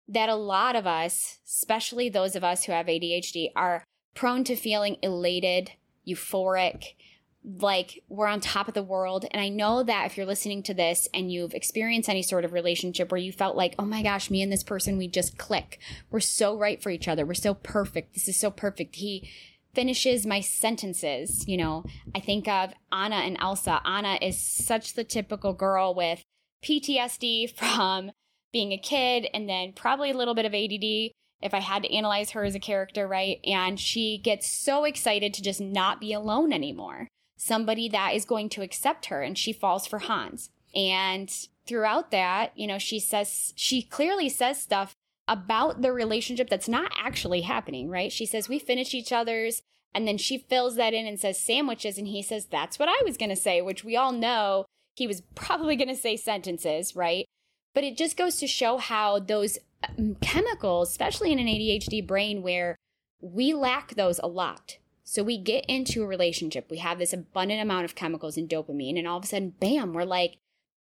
that 0.06 0.28
a 0.28 0.34
lot 0.34 0.76
of 0.76 0.86
us, 0.86 1.38
especially 1.46 2.08
those 2.08 2.36
of 2.36 2.44
us 2.44 2.64
who 2.64 2.72
have 2.72 2.86
ADHD, 2.86 3.48
are 3.56 3.84
prone 4.14 4.44
to 4.44 4.56
feeling 4.56 4.96
elated, 5.02 5.72
euphoric, 6.06 6.94
like 7.42 8.02
we're 8.08 8.26
on 8.26 8.40
top 8.40 8.68
of 8.68 8.74
the 8.74 8.82
world. 8.82 9.24
And 9.30 9.40
I 9.40 9.48
know 9.48 9.82
that 9.82 10.06
if 10.06 10.16
you're 10.16 10.26
listening 10.26 10.62
to 10.64 10.74
this 10.74 11.08
and 11.14 11.32
you've 11.32 11.54
experienced 11.54 12.08
any 12.08 12.22
sort 12.22 12.44
of 12.44 12.52
relationship 12.52 13.10
where 13.10 13.20
you 13.20 13.32
felt 13.32 13.56
like, 13.56 13.74
oh 13.78 13.84
my 13.84 14.02
gosh, 14.02 14.30
me 14.30 14.42
and 14.42 14.52
this 14.52 14.62
person, 14.62 14.98
we 14.98 15.08
just 15.08 15.38
click. 15.38 15.78
We're 16.10 16.20
so 16.20 16.56
right 16.56 16.82
for 16.82 16.90
each 16.90 17.08
other. 17.08 17.24
We're 17.24 17.34
so 17.34 17.54
perfect. 17.54 18.14
This 18.14 18.28
is 18.28 18.38
so 18.38 18.50
perfect. 18.50 18.96
He 18.96 19.30
finishes 19.74 20.26
my 20.26 20.40
sentences. 20.40 21.46
You 21.48 21.56
know, 21.56 21.84
I 22.14 22.20
think 22.20 22.46
of 22.46 22.72
Anna 22.92 23.16
and 23.16 23.38
Elsa. 23.40 23.80
Anna 23.84 24.18
is 24.20 24.38
such 24.38 24.94
the 24.94 25.04
typical 25.04 25.54
girl 25.54 25.94
with 25.94 26.22
PTSD 26.62 27.56
from 27.56 28.12
being 28.52 28.72
a 28.72 28.78
kid 28.78 29.28
and 29.32 29.48
then 29.48 29.72
probably 29.72 30.10
a 30.10 30.16
little 30.16 30.34
bit 30.34 30.44
of 30.44 30.54
ADD. 30.54 31.12
if 31.42 31.54
I 31.54 31.60
had 31.60 31.84
to 31.84 31.94
analyze 31.94 32.32
her 32.32 32.44
as 32.44 32.54
a 32.54 32.60
character, 32.60 33.08
right? 33.08 33.38
And 33.44 33.80
she 33.80 34.18
gets 34.18 34.50
so 34.50 34.84
excited 34.84 35.32
to 35.34 35.42
just 35.42 35.60
not 35.60 36.00
be 36.00 36.12
alone 36.12 36.52
anymore. 36.52 37.08
Somebody 37.40 37.88
that 37.88 38.14
is 38.14 38.26
going 38.26 38.50
to 38.50 38.62
accept 38.62 39.06
her 39.06 39.22
and 39.22 39.38
she 39.38 39.50
falls 39.50 39.86
for 39.86 40.00
Hans. 40.00 40.50
And 40.74 41.32
throughout 41.66 42.10
that, 42.10 42.52
you 42.54 42.66
know, 42.66 42.78
she 42.78 43.00
says, 43.00 43.54
she 43.56 43.80
clearly 43.80 44.28
says 44.28 44.60
stuff 44.60 44.94
about 45.26 45.80
the 45.80 45.90
relationship 45.90 46.50
that's 46.50 46.68
not 46.68 46.92
actually 46.98 47.40
happening, 47.40 47.88
right? 47.88 48.12
She 48.12 48.26
says, 48.26 48.48
we 48.48 48.58
finish 48.58 48.92
each 48.92 49.10
other's. 49.10 49.62
And 49.94 50.06
then 50.06 50.18
she 50.18 50.36
fills 50.36 50.76
that 50.76 50.92
in 50.92 51.06
and 51.06 51.18
says 51.18 51.40
sandwiches. 51.40 51.96
And 51.96 52.08
he 52.08 52.22
says, 52.22 52.44
that's 52.44 52.78
what 52.78 52.90
I 52.90 53.02
was 53.04 53.16
going 53.16 53.30
to 53.30 53.36
say, 53.36 53.62
which 53.62 53.84
we 53.84 53.96
all 53.96 54.12
know 54.12 54.66
he 54.96 55.06
was 55.06 55.22
probably 55.34 55.76
going 55.76 55.88
to 55.88 55.96
say 55.96 56.16
sentences, 56.16 56.94
right? 56.94 57.24
But 57.74 57.84
it 57.84 57.96
just 57.96 58.18
goes 58.18 58.36
to 58.36 58.46
show 58.46 58.76
how 58.76 59.18
those 59.18 59.58
um, 59.88 60.16
chemicals, 60.20 60.90
especially 60.90 61.32
in 61.32 61.38
an 61.38 61.46
ADHD 61.46 62.06
brain 62.06 62.42
where 62.42 62.76
we 63.22 63.54
lack 63.54 63.94
those 63.94 64.18
a 64.18 64.28
lot. 64.28 64.76
So 65.10 65.24
we 65.24 65.38
get 65.38 65.64
into 65.66 66.04
a 66.04 66.06
relationship, 66.06 66.70
we 66.70 66.78
have 66.78 67.00
this 67.00 67.12
abundant 67.12 67.60
amount 67.60 67.84
of 67.84 67.96
chemicals 67.96 68.36
and 68.36 68.48
dopamine, 68.48 68.96
and 68.96 69.08
all 69.08 69.18
of 69.18 69.24
a 69.24 69.26
sudden, 69.26 69.54
bam, 69.58 69.92
we're 69.92 70.04
like, 70.04 70.36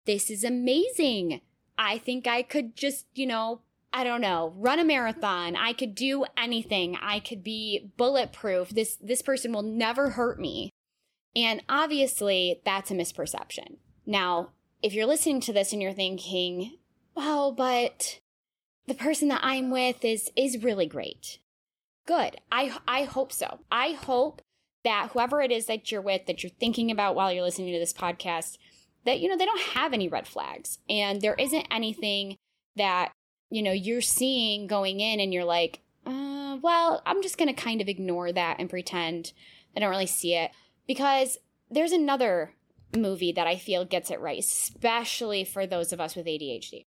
this 0.05 0.29
is 0.29 0.43
amazing. 0.43 1.41
I 1.79 1.98
think 1.98 2.27
I 2.27 2.43
could 2.43 2.75
just, 2.75 3.07
you 3.15 3.25
know, 3.25 3.62
I 3.91 4.03
don't 4.03 4.21
know, 4.21 4.53
run 4.55 4.77
a 4.77 4.83
marathon. 4.83 5.55
I 5.55 5.74
could 5.74 5.95
do 5.95 6.25
anything. 6.38 6.95
I 7.01 7.19
could 7.19 7.43
be 7.43 7.89
bulletproof. 7.98 8.69
This 8.69 8.98
this 8.98 9.24
person 9.24 9.51
will 9.51 9.63
never 9.63 10.12
hurt 10.12 10.39
me. 10.39 10.69
And 11.36 11.63
obviously, 11.67 12.62
that's 12.63 12.91
a 12.91 12.93
misperception. 12.93 13.77
Now, 14.05 14.50
if 14.83 14.93
you're 14.93 15.07
listening 15.07 15.41
to 15.41 15.53
this 15.53 15.74
and 15.74 15.81
you're 15.81 15.91
thinking, 15.91 16.77
"Well, 17.15 17.51
but 17.51 18.19
the 18.86 18.93
person 18.93 19.27
that 19.29 19.41
I'm 19.43 19.71
with 19.71 20.05
is 20.05 20.29
is 20.36 20.63
really 20.63 20.86
great." 20.86 21.39
Good. 22.09 22.37
I 22.51 22.75
I 22.87 23.03
hope 23.03 23.31
so. 23.31 23.59
I 23.71 23.91
hope 23.91 24.41
that 24.83 25.11
whoever 25.13 25.43
it 25.43 25.51
is 25.51 25.67
that 25.67 25.91
you're 25.91 26.01
with 26.01 26.25
that 26.25 26.41
you're 26.41 26.49
thinking 26.49 26.89
about 26.89 27.13
while 27.13 27.31
you're 27.31 27.43
listening 27.43 27.71
to 27.71 27.77
this 27.77 27.93
podcast 27.93 28.57
that 29.05 29.19
you 29.19 29.29
know 29.29 29.37
they 29.37 29.45
don't 29.45 29.61
have 29.61 29.93
any 29.93 30.07
red 30.07 30.27
flags 30.27 30.79
and 30.89 31.21
there 31.21 31.35
isn't 31.35 31.67
anything 31.69 32.35
that 32.77 33.11
you 33.51 33.61
know 33.61 33.71
you're 33.71 34.01
seeing 34.01 34.65
going 34.65 35.01
in 35.01 35.19
and 35.19 35.31
you're 35.31 35.45
like 35.45 35.81
uh, 36.07 36.57
well 36.63 37.03
i'm 37.05 37.21
just 37.21 37.37
going 37.37 37.53
to 37.53 37.61
kind 37.61 37.79
of 37.79 37.87
ignore 37.87 38.31
that 38.31 38.57
and 38.57 38.69
pretend 38.71 39.33
i 39.75 39.79
don't 39.79 39.89
really 39.89 40.07
see 40.07 40.33
it 40.33 40.49
because 40.87 41.37
there's 41.69 41.91
another 41.91 42.53
movie 42.95 43.31
that 43.31 43.47
i 43.47 43.55
feel 43.55 43.85
gets 43.85 44.09
it 44.09 44.19
right 44.19 44.39
especially 44.39 45.43
for 45.43 45.67
those 45.67 45.93
of 45.93 45.99
us 45.99 46.15
with 46.15 46.25
adhd 46.25 46.85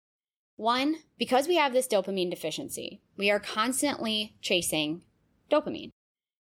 one 0.56 0.96
because 1.18 1.48
we 1.48 1.56
have 1.56 1.72
this 1.72 1.88
dopamine 1.88 2.30
deficiency 2.30 3.00
we 3.16 3.30
are 3.30 3.40
constantly 3.40 4.36
chasing 4.40 5.02
dopamine 5.50 5.90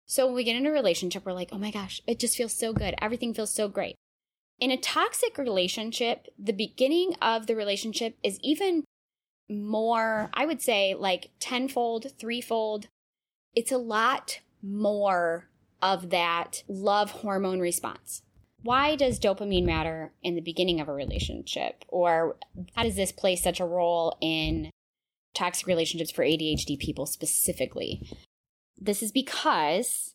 so 0.05 0.25
when 0.25 0.35
we 0.35 0.43
get 0.43 0.55
in 0.55 0.65
a 0.65 0.71
relationship 0.71 1.25
we're 1.25 1.33
like 1.33 1.49
oh 1.51 1.57
my 1.57 1.71
gosh 1.71 2.01
it 2.07 2.19
just 2.19 2.37
feels 2.37 2.53
so 2.53 2.73
good 2.73 2.95
everything 3.01 3.33
feels 3.33 3.53
so 3.53 3.67
great 3.67 3.95
in 4.59 4.71
a 4.71 4.77
toxic 4.77 5.37
relationship, 5.37 6.27
the 6.37 6.53
beginning 6.53 7.15
of 7.21 7.47
the 7.47 7.55
relationship 7.55 8.17
is 8.23 8.39
even 8.41 8.85
more, 9.49 10.29
I 10.33 10.45
would 10.45 10.61
say, 10.61 10.93
like 10.93 11.31
tenfold, 11.39 12.17
threefold. 12.17 12.87
It's 13.53 13.71
a 13.71 13.77
lot 13.77 14.39
more 14.61 15.49
of 15.81 16.11
that 16.11 16.63
love 16.67 17.11
hormone 17.11 17.59
response. 17.59 18.21
Why 18.61 18.95
does 18.95 19.19
dopamine 19.19 19.65
matter 19.65 20.13
in 20.23 20.35
the 20.35 20.41
beginning 20.41 20.79
of 20.79 20.87
a 20.87 20.93
relationship? 20.93 21.83
Or 21.89 22.37
how 22.75 22.83
does 22.83 22.95
this 22.95 23.11
play 23.11 23.35
such 23.35 23.59
a 23.59 23.65
role 23.65 24.17
in 24.21 24.69
toxic 25.33 25.67
relationships 25.67 26.11
for 26.11 26.23
ADHD 26.23 26.79
people 26.79 27.05
specifically? 27.05 28.01
This 28.77 29.01
is 29.03 29.11
because 29.11 30.13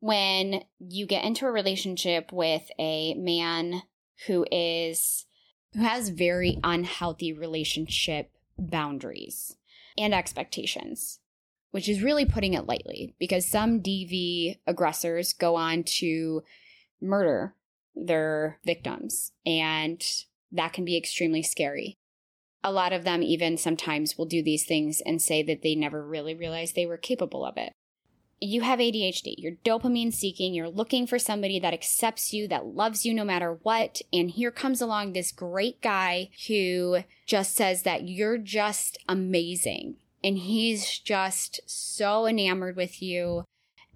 when 0.00 0.64
you 0.78 1.06
get 1.06 1.24
into 1.24 1.46
a 1.46 1.50
relationship 1.50 2.32
with 2.32 2.70
a 2.78 3.14
man 3.14 3.82
who 4.26 4.46
is 4.50 5.26
who 5.74 5.80
has 5.80 6.08
very 6.08 6.58
unhealthy 6.64 7.32
relationship 7.32 8.32
boundaries 8.58 9.56
and 9.96 10.12
expectations, 10.12 11.20
which 11.70 11.88
is 11.88 12.02
really 12.02 12.24
putting 12.24 12.54
it 12.54 12.66
lightly 12.66 13.14
because 13.18 13.46
some 13.46 13.80
DV 13.80 14.58
aggressors 14.66 15.32
go 15.32 15.54
on 15.54 15.84
to 15.84 16.42
murder 17.00 17.54
their 17.94 18.58
victims 18.64 19.32
and 19.46 20.04
that 20.50 20.72
can 20.72 20.84
be 20.84 20.96
extremely 20.96 21.42
scary. 21.42 21.98
A 22.64 22.72
lot 22.72 22.92
of 22.92 23.04
them 23.04 23.22
even 23.22 23.56
sometimes 23.56 24.18
will 24.18 24.26
do 24.26 24.42
these 24.42 24.66
things 24.66 25.00
and 25.06 25.22
say 25.22 25.42
that 25.44 25.62
they 25.62 25.74
never 25.74 26.04
really 26.04 26.34
realized 26.34 26.74
they 26.74 26.84
were 26.84 26.98
capable 26.98 27.44
of 27.44 27.56
it 27.56 27.72
you 28.40 28.62
have 28.62 28.78
ADHD, 28.78 29.34
you're 29.36 29.56
dopamine 29.64 30.12
seeking, 30.12 30.54
you're 30.54 30.68
looking 30.68 31.06
for 31.06 31.18
somebody 31.18 31.60
that 31.60 31.74
accepts 31.74 32.32
you, 32.32 32.48
that 32.48 32.66
loves 32.66 33.04
you 33.04 33.12
no 33.12 33.24
matter 33.24 33.58
what. 33.62 34.00
And 34.12 34.30
here 34.30 34.50
comes 34.50 34.80
along 34.80 35.12
this 35.12 35.30
great 35.30 35.82
guy 35.82 36.30
who 36.48 37.04
just 37.26 37.54
says 37.54 37.82
that 37.82 38.08
you're 38.08 38.38
just 38.38 38.96
amazing. 39.06 39.96
And 40.24 40.38
he's 40.38 40.98
just 40.98 41.60
so 41.66 42.26
enamored 42.26 42.76
with 42.76 43.02
you. 43.02 43.44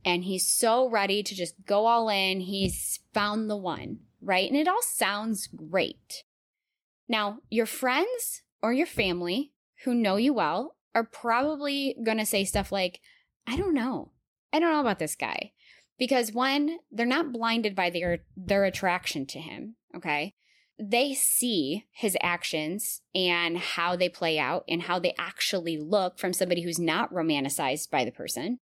And 0.04 0.24
he's 0.24 0.46
so 0.46 0.88
ready 0.88 1.22
to 1.22 1.34
just 1.34 1.54
go 1.64 1.86
all 1.86 2.10
in. 2.10 2.40
He's 2.40 3.00
found 3.14 3.48
the 3.48 3.56
one, 3.56 4.00
right? 4.20 4.48
And 4.48 4.58
it 4.58 4.68
all 4.68 4.82
sounds 4.82 5.46
great. 5.46 6.22
Now, 7.08 7.38
your 7.48 7.66
friends 7.66 8.42
or 8.62 8.74
your 8.74 8.86
family 8.86 9.52
who 9.84 9.94
know 9.94 10.16
you 10.16 10.34
well 10.34 10.76
are 10.94 11.04
probably 11.04 11.96
going 12.04 12.18
to 12.18 12.26
say 12.26 12.44
stuff 12.44 12.70
like, 12.70 13.00
I 13.46 13.56
don't 13.56 13.74
know. 13.74 14.10
I 14.54 14.60
don't 14.60 14.70
know 14.70 14.80
about 14.80 15.00
this 15.00 15.16
guy. 15.16 15.50
Because 15.98 16.32
one, 16.32 16.78
they're 16.92 17.06
not 17.06 17.32
blinded 17.32 17.74
by 17.74 17.90
their 17.90 18.20
their 18.36 18.64
attraction 18.64 19.26
to 19.26 19.40
him, 19.40 19.74
okay? 19.96 20.34
They 20.78 21.12
see 21.14 21.86
his 21.92 22.16
actions 22.20 23.02
and 23.14 23.58
how 23.58 23.96
they 23.96 24.08
play 24.08 24.38
out 24.38 24.64
and 24.68 24.82
how 24.82 24.98
they 24.98 25.14
actually 25.18 25.76
look 25.76 26.18
from 26.18 26.32
somebody 26.32 26.62
who's 26.62 26.78
not 26.78 27.12
romanticized 27.12 27.90
by 27.90 28.04
the 28.04 28.12
person. 28.12 28.58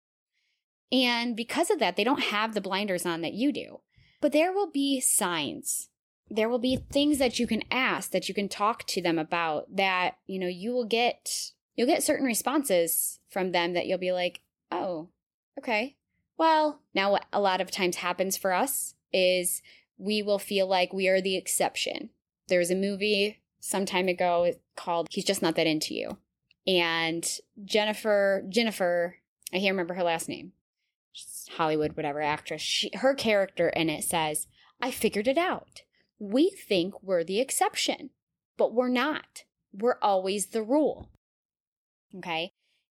And 0.93 1.37
because 1.37 1.71
of 1.71 1.79
that, 1.81 1.97
they 1.97 2.05
don't 2.05 2.25
have 2.25 2.55
the 2.55 2.63
blinders 2.63 3.05
on 3.05 3.21
that 3.23 3.35
you 3.35 3.53
do. 3.53 3.81
But 4.21 4.33
there 4.33 4.53
will 4.53 4.71
be 4.71 5.01
signs. 5.01 5.89
There 6.31 6.49
will 6.49 6.59
be 6.59 6.77
things 6.77 7.19
that 7.19 7.39
you 7.39 7.47
can 7.47 7.63
ask, 7.71 8.11
that 8.11 8.29
you 8.29 8.35
can 8.35 8.49
talk 8.49 8.87
to 8.89 9.03
them 9.03 9.19
about 9.19 9.77
that, 9.77 10.17
you 10.27 10.39
know, 10.39 10.49
you 10.49 10.73
will 10.73 10.87
get 10.87 11.53
you'll 11.77 11.87
get 11.87 12.03
certain 12.03 12.27
responses 12.27 13.21
from 13.31 13.53
them 13.53 13.73
that 13.73 13.87
you'll 13.87 13.99
be 13.99 14.13
like, 14.13 14.41
"Oh, 14.71 15.11
Okay. 15.59 15.97
Well, 16.39 16.81
now 16.95 17.11
what 17.11 17.27
a 17.33 17.41
lot 17.41 17.61
of 17.61 17.71
times 17.71 17.97
happens 17.97 18.37
for 18.37 18.53
us 18.53 18.95
is 19.13 19.61
we 19.99 20.23
will 20.23 20.39
feel 20.39 20.69
like 20.69 20.93
we 20.93 21.09
are 21.09 21.21
the 21.21 21.37
exception. 21.37 22.11
There 22.47 22.61
was 22.61 22.71
a 22.71 22.77
movie 22.77 23.41
some 23.59 23.85
time 23.85 24.07
ago 24.07 24.55
called 24.77 25.09
He's 25.11 25.25
Just 25.25 25.43
Not 25.43 25.57
That 25.57 25.67
Into 25.67 25.95
You. 25.95 26.19
And 26.67 27.29
Jennifer, 27.65 28.45
Jennifer, 28.49 29.17
I 29.53 29.59
can't 29.59 29.73
remember 29.73 29.95
her 29.95 30.05
last 30.05 30.29
name. 30.29 30.53
Hollywood, 31.57 31.97
whatever 31.97 32.23
actress. 32.23 32.63
She, 32.63 32.91
her 32.95 33.15
character 33.15 33.71
in 33.71 33.91
it 33.91 34.05
says, 34.05 34.47
I 34.81 34.93
figured 34.93 35.27
it 35.27 35.39
out. 35.39 35.83
We 36.21 36.51
think 36.51 37.03
we're 37.03 37.25
the 37.25 37.41
exception, 37.41 38.11
but 38.57 38.73
we're 38.73 38.89
not. 38.89 39.45
We're 39.73 39.99
always 40.01 40.47
the 40.47 40.63
rule. 40.63 41.11
Okay. 42.17 42.51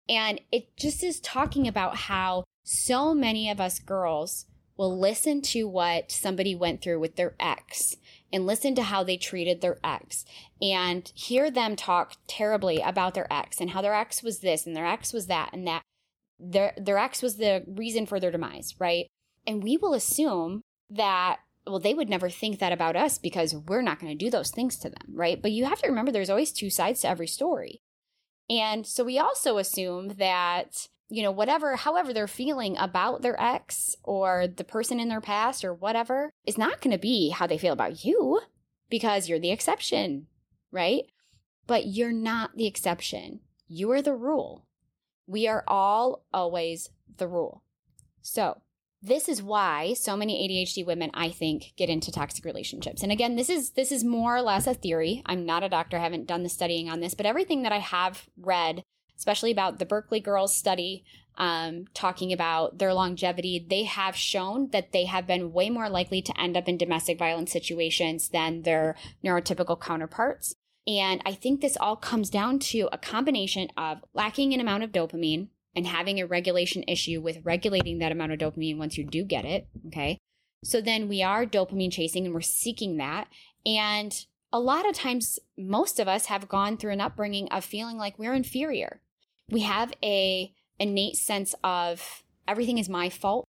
And 0.08 0.40
it 0.50 0.76
just 0.76 1.04
is 1.04 1.20
talking 1.20 1.68
about 1.68 1.96
how 1.96 2.44
so 2.68 3.14
many 3.14 3.48
of 3.48 3.60
us 3.60 3.78
girls 3.78 4.46
will 4.76 4.98
listen 4.98 5.40
to 5.40 5.68
what 5.68 6.10
somebody 6.10 6.52
went 6.52 6.82
through 6.82 6.98
with 6.98 7.14
their 7.14 7.36
ex 7.38 7.96
and 8.32 8.44
listen 8.44 8.74
to 8.74 8.82
how 8.82 9.04
they 9.04 9.16
treated 9.16 9.60
their 9.60 9.78
ex 9.84 10.24
and 10.60 11.12
hear 11.14 11.48
them 11.48 11.76
talk 11.76 12.14
terribly 12.26 12.80
about 12.80 13.14
their 13.14 13.32
ex 13.32 13.60
and 13.60 13.70
how 13.70 13.80
their 13.80 13.94
ex 13.94 14.20
was 14.20 14.40
this 14.40 14.66
and 14.66 14.74
their 14.74 14.84
ex 14.84 15.12
was 15.12 15.28
that 15.28 15.50
and 15.52 15.64
that 15.66 15.82
their 16.40 16.74
their 16.76 16.98
ex 16.98 17.22
was 17.22 17.36
the 17.36 17.62
reason 17.68 18.04
for 18.04 18.18
their 18.18 18.32
demise, 18.32 18.74
right? 18.80 19.06
And 19.46 19.62
we 19.62 19.76
will 19.76 19.94
assume 19.94 20.62
that 20.90 21.38
well 21.68 21.78
they 21.78 21.94
would 21.94 22.10
never 22.10 22.28
think 22.28 22.58
that 22.58 22.72
about 22.72 22.96
us 22.96 23.16
because 23.16 23.54
we're 23.54 23.80
not 23.80 24.00
going 24.00 24.10
to 24.10 24.24
do 24.24 24.28
those 24.28 24.50
things 24.50 24.76
to 24.78 24.90
them, 24.90 25.14
right? 25.14 25.40
But 25.40 25.52
you 25.52 25.66
have 25.66 25.80
to 25.82 25.88
remember 25.88 26.10
there's 26.10 26.30
always 26.30 26.52
two 26.52 26.70
sides 26.70 27.02
to 27.02 27.08
every 27.08 27.28
story. 27.28 27.78
And 28.50 28.84
so 28.84 29.04
we 29.04 29.20
also 29.20 29.58
assume 29.58 30.14
that 30.18 30.88
you 31.08 31.22
know, 31.22 31.30
whatever, 31.30 31.76
however 31.76 32.12
they're 32.12 32.26
feeling 32.26 32.76
about 32.78 33.22
their 33.22 33.40
ex 33.40 33.94
or 34.02 34.46
the 34.48 34.64
person 34.64 34.98
in 34.98 35.08
their 35.08 35.20
past 35.20 35.64
or 35.64 35.72
whatever 35.72 36.32
is 36.44 36.58
not 36.58 36.80
going 36.80 36.92
to 36.92 36.98
be 36.98 37.30
how 37.30 37.46
they 37.46 37.58
feel 37.58 37.72
about 37.72 38.04
you 38.04 38.40
because 38.90 39.28
you're 39.28 39.38
the 39.38 39.52
exception, 39.52 40.26
right? 40.72 41.04
But 41.66 41.86
you're 41.86 42.12
not 42.12 42.56
the 42.56 42.66
exception. 42.66 43.40
You 43.68 43.90
are 43.92 44.02
the 44.02 44.14
rule. 44.14 44.66
We 45.26 45.48
are 45.48 45.64
all 45.66 46.24
always 46.32 46.90
the 47.16 47.28
rule. 47.28 47.62
So, 48.22 48.60
this 49.02 49.28
is 49.28 49.42
why 49.42 49.92
so 49.94 50.16
many 50.16 50.48
ADHD 50.48 50.84
women 50.84 51.10
I 51.14 51.30
think 51.30 51.74
get 51.76 51.88
into 51.88 52.10
toxic 52.10 52.44
relationships. 52.44 53.02
And 53.02 53.12
again, 53.12 53.36
this 53.36 53.48
is 53.48 53.70
this 53.72 53.92
is 53.92 54.02
more 54.02 54.36
or 54.36 54.42
less 54.42 54.66
a 54.66 54.74
theory. 54.74 55.22
I'm 55.26 55.46
not 55.46 55.62
a 55.62 55.68
doctor, 55.68 55.96
I 55.96 56.02
haven't 56.02 56.26
done 56.26 56.42
the 56.42 56.48
studying 56.48 56.88
on 56.88 57.00
this, 57.00 57.14
but 57.14 57.26
everything 57.26 57.62
that 57.62 57.72
I 57.72 57.78
have 57.78 58.26
read 58.36 58.82
especially 59.18 59.50
about 59.50 59.78
the 59.78 59.86
Berkeley 59.86 60.20
girls 60.20 60.56
study 60.56 61.04
um, 61.38 61.86
talking 61.92 62.32
about 62.32 62.78
their 62.78 62.94
longevity, 62.94 63.64
they 63.68 63.84
have 63.84 64.16
shown 64.16 64.70
that 64.70 64.92
they 64.92 65.04
have 65.04 65.26
been 65.26 65.52
way 65.52 65.70
more 65.70 65.88
likely 65.88 66.22
to 66.22 66.40
end 66.40 66.56
up 66.56 66.68
in 66.68 66.78
domestic 66.78 67.18
violence 67.18 67.52
situations 67.52 68.30
than 68.30 68.62
their 68.62 68.96
neurotypical 69.24 69.80
counterparts. 69.80 70.54
And 70.86 71.20
I 71.26 71.32
think 71.32 71.60
this 71.60 71.76
all 71.78 71.96
comes 71.96 72.30
down 72.30 72.58
to 72.60 72.88
a 72.92 72.98
combination 72.98 73.68
of 73.76 74.04
lacking 74.14 74.54
an 74.54 74.60
amount 74.60 74.84
of 74.84 74.92
dopamine 74.92 75.48
and 75.74 75.86
having 75.86 76.20
a 76.20 76.26
regulation 76.26 76.84
issue 76.88 77.20
with 77.20 77.44
regulating 77.44 77.98
that 77.98 78.12
amount 78.12 78.32
of 78.32 78.38
dopamine 78.38 78.78
once 78.78 78.96
you 78.96 79.04
do 79.04 79.24
get 79.24 79.44
it. 79.44 79.68
Okay. 79.88 80.18
So 80.64 80.80
then 80.80 81.08
we 81.08 81.22
are 81.22 81.44
dopamine 81.44 81.92
chasing 81.92 82.24
and 82.24 82.34
we're 82.34 82.40
seeking 82.40 82.96
that. 82.96 83.28
And 83.66 84.14
a 84.52 84.60
lot 84.60 84.88
of 84.88 84.94
times, 84.94 85.38
most 85.58 85.98
of 85.98 86.08
us 86.08 86.26
have 86.26 86.48
gone 86.48 86.76
through 86.76 86.92
an 86.92 87.00
upbringing 87.00 87.48
of 87.50 87.64
feeling 87.64 87.98
like 87.98 88.18
we're 88.18 88.32
inferior. 88.32 89.02
We 89.50 89.60
have 89.62 89.92
a 90.02 90.52
innate 90.78 91.16
sense 91.16 91.54
of 91.62 92.22
everything 92.46 92.78
is 92.78 92.88
my 92.88 93.08
fault. 93.08 93.44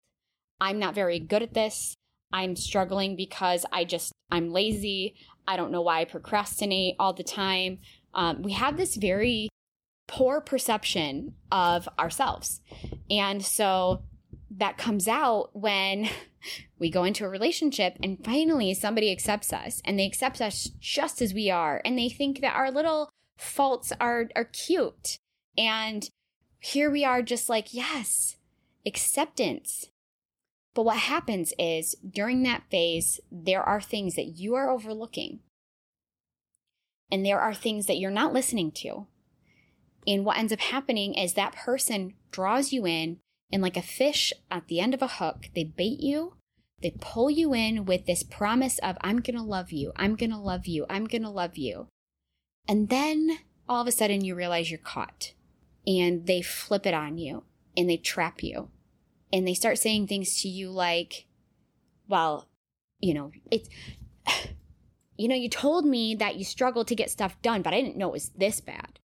I'm 0.61 0.79
not 0.79 0.95
very 0.95 1.19
good 1.19 1.43
at 1.43 1.55
this. 1.55 1.95
I'm 2.33 2.57
struggling 2.57 3.17
because 3.17 3.65
I 3.73 3.85
just, 3.85 4.13
I'm 4.31 4.51
lazy. 4.51 5.15
I 5.47 5.57
don't 5.57 5.71
know 5.71 5.83
why 5.83 6.01
I 6.01 6.05
procrastinate 6.05 6.97
all 6.99 7.13
the 7.13 7.23
time. 7.23 7.79
Um, 8.15 8.43
we 8.43 8.53
have 8.53 8.77
this 8.77 8.97
very 8.97 9.49
poor 10.07 10.41
perception 10.41 11.35
of 11.51 11.89
ourselves. 11.99 12.61
And 13.11 13.45
so 13.45 14.03
that 14.51 14.79
comes 14.79 15.09
out 15.09 15.51
when 15.53 16.09
we 16.79 16.91
go 16.91 17.05
into 17.05 17.25
a 17.25 17.29
relationship 17.29 17.97
and 18.03 18.25
finally 18.25 18.75
somebody 18.75 19.11
accepts 19.11 19.53
us 19.53 19.81
and 19.85 19.99
they 19.99 20.07
accept 20.07 20.41
us 20.41 20.71
just 20.81 21.21
as 21.21 21.35
we 21.35 21.51
are 21.51 21.81
and 21.85 21.99
they 21.99 22.09
think 22.09 22.41
that 22.41 22.55
our 22.55 22.71
little 22.71 23.11
faults 23.37 23.93
are 24.01 24.29
are 24.35 24.45
cute 24.45 25.19
and 25.57 26.09
here 26.61 26.91
we 26.91 27.05
are 27.05 27.23
just 27.23 27.49
like 27.49 27.73
yes 27.73 28.37
acceptance. 28.87 29.87
But 30.75 30.85
what 30.85 30.99
happens 30.99 31.53
is 31.59 31.97
during 32.09 32.43
that 32.45 32.65
phase 32.71 33.19
there 33.31 33.63
are 33.63 33.81
things 33.81 34.15
that 34.15 34.37
you 34.37 34.55
are 34.55 34.71
overlooking. 34.71 35.41
And 37.11 37.25
there 37.25 37.41
are 37.41 37.55
things 37.55 37.87
that 37.87 37.99
you're 37.99 38.11
not 38.11 38.33
listening 38.33 38.73
to. 38.73 39.07
And 40.07 40.25
what 40.25 40.39
ends 40.39 40.53
up 40.53 40.61
happening 40.61 41.15
is 41.15 41.35
that 41.35 41.57
person 41.57 42.15
draws 42.31 42.73
you 42.73 42.87
in 42.87 43.19
and 43.53 43.63
like 43.63 43.77
a 43.77 43.83
fish 43.83 44.33
at 44.51 44.69
the 44.69 44.81
end 44.81 44.95
of 44.95 45.03
a 45.03 45.09
hook, 45.09 45.49
they 45.55 45.65
bait 45.65 46.01
you, 46.01 46.35
they 46.83 46.95
pull 47.01 47.31
you 47.31 47.55
in 47.55 47.85
with 47.85 48.07
this 48.07 48.23
promise 48.23 48.79
of, 48.81 48.97
I'm 49.01 49.21
going 49.21 49.37
to 49.37 49.43
love 49.43 49.73
you, 49.73 49.93
I'm 49.97 50.15
going 50.15 50.31
to 50.31 50.39
love 50.39 50.67
you, 50.67 50.85
I'm 50.91 51.07
going 51.07 51.23
to 51.23 51.31
love 51.31 51.57
you. 51.57 51.89
And 52.69 52.89
then 52.89 53.39
all 53.69 53.83
of 53.83 53.89
a 53.89 53.93
sudden 53.93 54.25
you 54.25 54.35
realize 54.35 54.71
you're 54.71 54.79
caught 54.79 55.33
and 55.87 56.27
they 56.27 56.43
flip 56.43 56.87
it 56.87 56.95
on 56.95 57.19
you 57.19 57.45
and 57.77 57.89
they 57.89 57.97
trap 57.97 58.43
you 58.43 58.71
and 59.33 59.47
they 59.47 59.55
start 59.55 59.79
saying 59.79 60.07
things 60.07 60.41
to 60.43 60.49
you 60.49 60.71
like, 60.71 61.27
well, 62.09 62.49
you 63.01 63.15
know, 63.15 63.33
it's, 63.51 63.69
you 65.17 65.29
know, 65.29 65.35
you 65.35 65.49
told 65.49 65.85
me 65.85 66.15
that 66.15 66.37
you 66.37 66.45
struggled 66.45 66.89
to 66.89 66.95
get 66.95 67.11
stuff 67.11 67.41
done, 67.43 67.63
but 67.63 67.75
I 67.75 67.81
didn't 67.81 67.97
know 67.97 68.09
it 68.09 68.13
was 68.13 68.31
this 68.31 68.61
bad. 68.61 68.99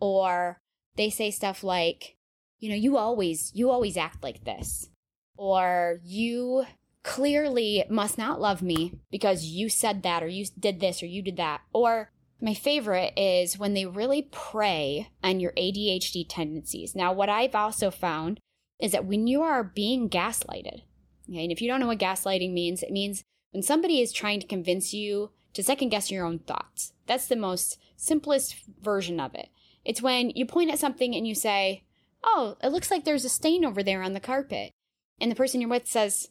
Or 0.00 0.58
they 0.96 1.10
say 1.10 1.30
stuff 1.30 1.62
like, 1.62 2.16
you 2.58 2.68
know, 2.68 2.76
you 2.76 2.96
always, 2.96 3.50
you 3.54 3.70
always 3.70 3.96
act 3.96 4.22
like 4.22 4.44
this. 4.44 4.88
Or 5.36 6.00
you 6.04 6.64
clearly 7.02 7.84
must 7.88 8.16
not 8.18 8.40
love 8.40 8.62
me 8.62 9.00
because 9.10 9.44
you 9.44 9.68
said 9.68 10.02
that 10.02 10.22
or 10.22 10.28
you 10.28 10.46
did 10.58 10.80
this 10.80 11.02
or 11.02 11.06
you 11.06 11.22
did 11.22 11.36
that. 11.36 11.62
Or 11.72 12.11
my 12.42 12.54
favorite 12.54 13.12
is 13.16 13.56
when 13.56 13.72
they 13.72 13.86
really 13.86 14.22
prey 14.22 15.08
on 15.22 15.38
your 15.38 15.52
ADHD 15.52 16.26
tendencies. 16.28 16.92
Now, 16.94 17.12
what 17.12 17.28
I've 17.28 17.54
also 17.54 17.92
found 17.92 18.40
is 18.80 18.90
that 18.90 19.06
when 19.06 19.28
you 19.28 19.42
are 19.42 19.62
being 19.62 20.10
gaslighted, 20.10 20.82
okay, 21.30 21.44
and 21.44 21.52
if 21.52 21.62
you 21.62 21.68
don't 21.68 21.78
know 21.78 21.86
what 21.86 22.00
gaslighting 22.00 22.52
means, 22.52 22.82
it 22.82 22.90
means 22.90 23.22
when 23.52 23.62
somebody 23.62 24.00
is 24.00 24.12
trying 24.12 24.40
to 24.40 24.46
convince 24.46 24.92
you 24.92 25.30
to 25.52 25.62
second 25.62 25.90
guess 25.90 26.10
your 26.10 26.26
own 26.26 26.40
thoughts. 26.40 26.92
That's 27.06 27.28
the 27.28 27.36
most 27.36 27.78
simplest 27.96 28.56
version 28.80 29.20
of 29.20 29.36
it. 29.36 29.48
It's 29.84 30.02
when 30.02 30.30
you 30.30 30.44
point 30.44 30.72
at 30.72 30.80
something 30.80 31.14
and 31.14 31.26
you 31.26 31.36
say, 31.36 31.84
oh, 32.24 32.56
it 32.60 32.72
looks 32.72 32.90
like 32.90 33.04
there's 33.04 33.24
a 33.24 33.28
stain 33.28 33.64
over 33.64 33.84
there 33.84 34.02
on 34.02 34.14
the 34.14 34.20
carpet. 34.20 34.72
And 35.20 35.30
the 35.30 35.36
person 35.36 35.60
you're 35.60 35.70
with 35.70 35.86
says, 35.86 36.28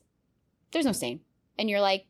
there's 0.71 0.86
no 0.86 0.91
stain. 0.91 1.21
And 1.58 1.69
you're 1.69 1.80
like, 1.80 2.08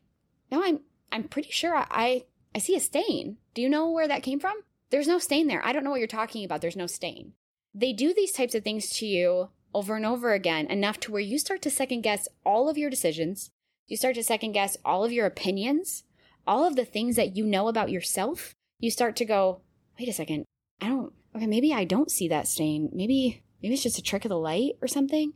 no, 0.50 0.64
I'm, 0.64 0.80
I'm 1.12 1.24
pretty 1.24 1.50
sure 1.50 1.76
I, 1.76 1.86
I 1.90 2.24
see 2.60 2.76
a 2.76 2.80
stain. 2.80 3.38
Do 3.54 3.62
you 3.62 3.68
know 3.68 3.90
where 3.90 4.08
that 4.08 4.22
came 4.22 4.40
from? 4.40 4.62
There's 4.90 5.08
no 5.08 5.18
stain 5.18 5.46
there. 5.46 5.64
I 5.64 5.72
don't 5.72 5.84
know 5.84 5.90
what 5.90 6.00
you're 6.00 6.06
talking 6.06 6.44
about. 6.44 6.60
There's 6.60 6.76
no 6.76 6.86
stain. 6.86 7.32
They 7.74 7.92
do 7.92 8.12
these 8.12 8.32
types 8.32 8.54
of 8.54 8.62
things 8.62 8.90
to 8.98 9.06
you 9.06 9.48
over 9.74 9.96
and 9.96 10.04
over 10.04 10.32
again, 10.32 10.66
enough 10.66 11.00
to 11.00 11.12
where 11.12 11.20
you 11.20 11.38
start 11.38 11.62
to 11.62 11.70
second 11.70 12.02
guess 12.02 12.28
all 12.44 12.68
of 12.68 12.76
your 12.76 12.90
decisions. 12.90 13.50
You 13.86 13.96
start 13.96 14.14
to 14.16 14.22
second 14.22 14.52
guess 14.52 14.76
all 14.84 15.04
of 15.04 15.12
your 15.12 15.26
opinions, 15.26 16.04
all 16.46 16.66
of 16.66 16.76
the 16.76 16.84
things 16.84 17.16
that 17.16 17.36
you 17.36 17.44
know 17.44 17.68
about 17.68 17.90
yourself. 17.90 18.54
You 18.78 18.90
start 18.90 19.16
to 19.16 19.24
go, 19.24 19.60
wait 19.98 20.08
a 20.08 20.12
second, 20.12 20.44
I 20.80 20.88
don't, 20.88 21.12
okay, 21.34 21.46
maybe 21.46 21.72
I 21.72 21.84
don't 21.84 22.10
see 22.10 22.28
that 22.28 22.48
stain. 22.48 22.90
Maybe 22.92 23.42
Maybe 23.62 23.74
it's 23.74 23.82
just 23.82 23.98
a 23.98 24.02
trick 24.02 24.24
of 24.24 24.30
the 24.30 24.38
light 24.38 24.72
or 24.82 24.88
something. 24.88 25.34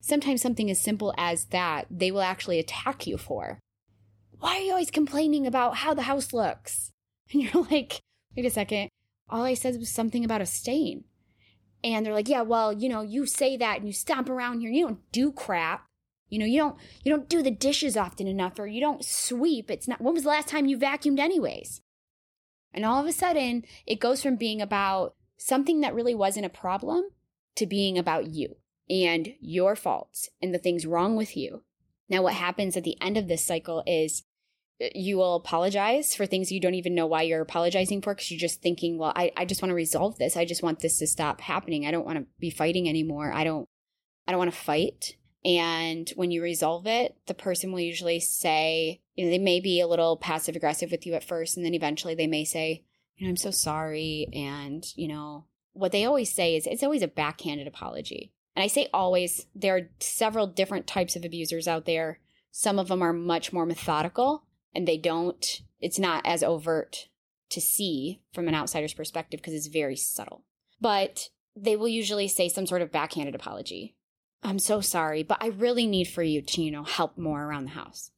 Sometimes 0.00 0.40
something 0.40 0.70
as 0.70 0.80
simple 0.80 1.12
as 1.18 1.46
that 1.46 1.86
they 1.90 2.10
will 2.10 2.22
actually 2.22 2.58
attack 2.58 3.06
you 3.06 3.18
for. 3.18 3.58
Why 4.40 4.56
are 4.56 4.60
you 4.60 4.70
always 4.72 4.90
complaining 4.90 5.46
about 5.46 5.76
how 5.76 5.94
the 5.94 6.02
house 6.02 6.32
looks? 6.32 6.92
And 7.32 7.42
you're 7.42 7.62
like, 7.70 8.00
wait 8.36 8.44
a 8.44 8.50
second. 8.50 8.88
All 9.28 9.44
I 9.44 9.54
said 9.54 9.76
was 9.76 9.88
something 9.88 10.24
about 10.24 10.40
a 10.40 10.46
stain. 10.46 11.04
And 11.84 12.04
they're 12.04 12.12
like, 12.12 12.28
yeah, 12.28 12.42
well, 12.42 12.72
you 12.72 12.88
know, 12.88 13.02
you 13.02 13.24
say 13.24 13.56
that 13.56 13.76
and 13.78 13.86
you 13.86 13.92
stomp 13.92 14.28
around 14.28 14.58
here. 14.58 14.68
And 14.68 14.76
you 14.76 14.84
don't 14.84 15.12
do 15.12 15.30
crap. 15.30 15.86
You 16.28 16.40
know, 16.40 16.44
you 16.44 16.58
don't 16.58 16.76
you 17.04 17.12
don't 17.12 17.28
do 17.28 17.40
the 17.40 17.52
dishes 17.52 17.96
often 17.96 18.26
enough 18.26 18.58
or 18.58 18.66
you 18.66 18.80
don't 18.80 19.04
sweep. 19.04 19.70
It's 19.70 19.86
not 19.86 20.00
when 20.00 20.14
was 20.14 20.24
the 20.24 20.28
last 20.28 20.48
time 20.48 20.66
you 20.66 20.76
vacuumed 20.76 21.20
anyways? 21.20 21.82
And 22.72 22.84
all 22.84 23.00
of 23.00 23.06
a 23.06 23.12
sudden, 23.12 23.64
it 23.86 24.00
goes 24.00 24.22
from 24.22 24.34
being 24.34 24.60
about 24.60 25.14
something 25.36 25.80
that 25.80 25.94
really 25.94 26.14
wasn't 26.14 26.46
a 26.46 26.50
problem 26.50 27.10
to 27.56 27.66
being 27.66 27.96
about 27.96 28.26
you 28.26 28.56
and 28.88 29.34
your 29.40 29.76
faults 29.76 30.28
and 30.42 30.52
the 30.52 30.58
things 30.58 30.86
wrong 30.86 31.16
with 31.16 31.36
you. 31.36 31.62
Now, 32.08 32.22
what 32.22 32.34
happens 32.34 32.76
at 32.76 32.82
the 32.84 33.00
end 33.00 33.16
of 33.16 33.28
this 33.28 33.44
cycle 33.44 33.82
is 33.86 34.24
you 34.94 35.18
will 35.18 35.36
apologize 35.36 36.14
for 36.14 36.26
things 36.26 36.50
you 36.50 36.60
don't 36.60 36.74
even 36.74 36.94
know 36.94 37.06
why 37.06 37.22
you're 37.22 37.42
apologizing 37.42 38.00
for 38.00 38.14
because 38.14 38.30
you're 38.30 38.40
just 38.40 38.62
thinking, 38.62 38.98
well, 38.98 39.12
I, 39.14 39.32
I 39.36 39.44
just 39.44 39.60
want 39.60 39.70
to 39.70 39.74
resolve 39.74 40.16
this. 40.18 40.36
I 40.36 40.44
just 40.44 40.62
want 40.62 40.80
this 40.80 40.98
to 40.98 41.06
stop 41.06 41.40
happening. 41.40 41.86
I 41.86 41.90
don't 41.90 42.06
want 42.06 42.18
to 42.18 42.26
be 42.38 42.50
fighting 42.50 42.88
anymore. 42.88 43.32
I 43.32 43.44
don't, 43.44 43.68
I 44.26 44.32
don't 44.32 44.38
want 44.38 44.52
to 44.52 44.58
fight. 44.58 45.16
And 45.44 46.08
when 46.16 46.30
you 46.30 46.42
resolve 46.42 46.86
it, 46.86 47.16
the 47.26 47.34
person 47.34 47.72
will 47.72 47.80
usually 47.80 48.20
say, 48.20 49.00
you 49.14 49.24
know, 49.24 49.30
they 49.30 49.38
may 49.38 49.60
be 49.60 49.80
a 49.80 49.86
little 49.86 50.16
passive 50.16 50.56
aggressive 50.56 50.90
with 50.90 51.06
you 51.06 51.14
at 51.14 51.24
first, 51.24 51.56
and 51.56 51.64
then 51.64 51.74
eventually 51.74 52.14
they 52.14 52.26
may 52.26 52.44
say, 52.44 52.84
you 53.16 53.26
know, 53.26 53.30
I'm 53.30 53.36
so 53.36 53.50
sorry. 53.50 54.28
And, 54.32 54.84
you 54.96 55.08
know, 55.08 55.46
what 55.72 55.92
they 55.92 56.04
always 56.04 56.32
say 56.32 56.56
is 56.56 56.66
it's 56.66 56.82
always 56.82 57.02
a 57.02 57.08
backhanded 57.08 57.66
apology. 57.66 58.32
And 58.54 58.62
I 58.62 58.66
say 58.66 58.88
always, 58.92 59.46
there 59.54 59.76
are 59.76 59.90
several 60.00 60.46
different 60.46 60.86
types 60.86 61.16
of 61.16 61.24
abusers 61.24 61.68
out 61.68 61.86
there. 61.86 62.18
Some 62.50 62.78
of 62.78 62.88
them 62.88 63.02
are 63.02 63.12
much 63.12 63.52
more 63.52 63.64
methodical 63.64 64.44
and 64.74 64.86
they 64.86 64.98
don't, 64.98 65.62
it's 65.80 65.98
not 65.98 66.26
as 66.26 66.42
overt 66.42 67.08
to 67.50 67.60
see 67.60 68.20
from 68.32 68.48
an 68.48 68.54
outsider's 68.54 68.94
perspective 68.94 69.40
because 69.40 69.54
it's 69.54 69.66
very 69.66 69.96
subtle. 69.96 70.44
But 70.80 71.28
they 71.56 71.76
will 71.76 71.88
usually 71.88 72.28
say 72.28 72.48
some 72.48 72.66
sort 72.66 72.82
of 72.82 72.92
backhanded 72.92 73.34
apology. 73.34 73.96
I'm 74.42 74.58
so 74.58 74.80
sorry, 74.80 75.22
but 75.22 75.38
I 75.40 75.48
really 75.48 75.86
need 75.86 76.08
for 76.08 76.22
you 76.22 76.40
to, 76.40 76.62
you 76.62 76.70
know, 76.70 76.84
help 76.84 77.18
more 77.18 77.44
around 77.44 77.64
the 77.64 77.70
house. 77.70 78.10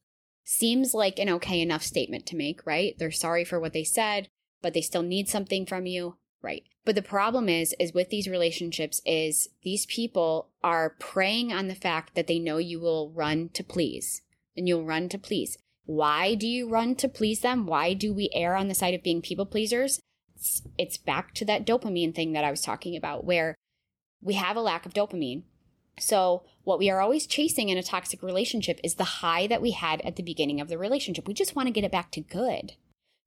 Seems 0.45 0.93
like 0.93 1.19
an 1.19 1.29
okay 1.29 1.61
enough 1.61 1.83
statement 1.83 2.25
to 2.27 2.35
make, 2.35 2.65
right? 2.65 2.95
They're 2.97 3.11
sorry 3.11 3.43
for 3.43 3.59
what 3.59 3.73
they 3.73 3.83
said, 3.83 4.29
but 4.61 4.73
they 4.73 4.81
still 4.81 5.01
need 5.01 5.27
something 5.27 5.65
from 5.65 5.85
you. 5.85 6.17
Right. 6.41 6.63
But 6.83 6.95
the 6.95 7.01
problem 7.01 7.47
is, 7.47 7.73
is 7.79 7.93
with 7.93 8.09
these 8.09 8.27
relationships 8.27 9.01
is 9.05 9.47
these 9.63 9.85
people 9.85 10.49
are 10.61 10.95
preying 10.99 11.53
on 11.53 11.69
the 11.69 11.75
fact 11.75 12.15
that 12.15 12.27
they 12.27 12.37
know 12.37 12.57
you 12.57 12.81
will 12.81 13.11
run 13.11 13.47
to 13.53 13.63
please 13.63 14.21
and 14.57 14.67
you'll 14.67 14.83
run 14.83 15.07
to 15.09 15.17
please. 15.17 15.57
Why 15.85 16.35
do 16.35 16.47
you 16.47 16.69
run 16.69 16.95
to 16.95 17.09
please 17.09 17.41
them? 17.41 17.65
Why 17.65 17.93
do 17.93 18.13
we 18.13 18.29
err 18.33 18.55
on 18.55 18.67
the 18.67 18.75
side 18.75 18.93
of 18.93 19.03
being 19.03 19.21
people 19.21 19.45
pleasers? 19.45 19.99
It's, 20.35 20.61
it's 20.77 20.97
back 20.97 21.33
to 21.35 21.45
that 21.45 21.65
dopamine 21.65 22.15
thing 22.15 22.33
that 22.33 22.43
I 22.43 22.51
was 22.51 22.61
talking 22.61 22.95
about 22.95 23.25
where 23.25 23.55
we 24.21 24.35
have 24.35 24.55
a 24.55 24.61
lack 24.61 24.85
of 24.85 24.93
dopamine. 24.93 25.43
So, 25.99 26.43
what 26.63 26.79
we 26.79 26.89
are 26.89 27.01
always 27.01 27.27
chasing 27.27 27.69
in 27.69 27.77
a 27.77 27.83
toxic 27.83 28.23
relationship 28.23 28.79
is 28.83 28.95
the 28.95 29.03
high 29.03 29.45
that 29.47 29.61
we 29.61 29.71
had 29.71 30.01
at 30.01 30.15
the 30.15 30.23
beginning 30.23 30.59
of 30.59 30.67
the 30.67 30.77
relationship. 30.77 31.27
We 31.27 31.33
just 31.33 31.55
want 31.55 31.67
to 31.67 31.73
get 31.73 31.83
it 31.83 31.91
back 31.91 32.11
to 32.11 32.21
good. 32.21 32.73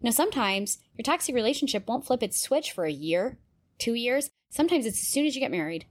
Now, 0.00 0.10
sometimes 0.10 0.78
your 0.96 1.04
toxic 1.04 1.34
relationship 1.34 1.86
won't 1.86 2.06
flip 2.06 2.22
its 2.22 2.40
switch 2.40 2.72
for 2.72 2.84
a 2.84 2.92
year, 2.92 3.38
two 3.78 3.94
years. 3.94 4.30
Sometimes 4.50 4.84
it's 4.84 5.00
as 5.00 5.06
soon 5.06 5.26
as 5.26 5.34
you 5.36 5.40
get 5.40 5.50
married. 5.50 5.86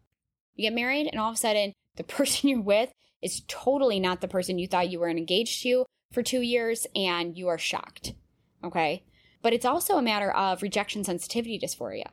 You 0.56 0.63
get 0.69 0.75
married, 0.75 1.08
and 1.10 1.19
all 1.19 1.30
of 1.30 1.36
a 1.36 1.39
sudden, 1.39 1.73
the 1.95 2.04
person 2.04 2.49
you're 2.49 2.62
with 2.62 2.91
is 3.21 3.43
totally 3.47 3.99
not 3.99 4.19
the 4.19 4.28
person 4.28 4.60
you 4.60 4.67
thought 4.67 4.89
you 4.89 4.99
were 4.99 5.10
engaged 5.10 5.62
to 5.62 5.86
for 6.12 6.24
two 6.24 6.41
years, 6.41 6.88
and 6.96 7.38
you 7.38 7.48
are 7.48 7.58
shocked. 7.58 8.13
Okay. 8.63 9.04
But 9.41 9.54
it's 9.54 9.65
also 9.65 9.98
a 9.98 10.02
matter 10.02 10.32
of 10.32 10.62
rejection 10.62 11.04
sensitivity 11.04 11.60
dysphoria. 11.60 12.08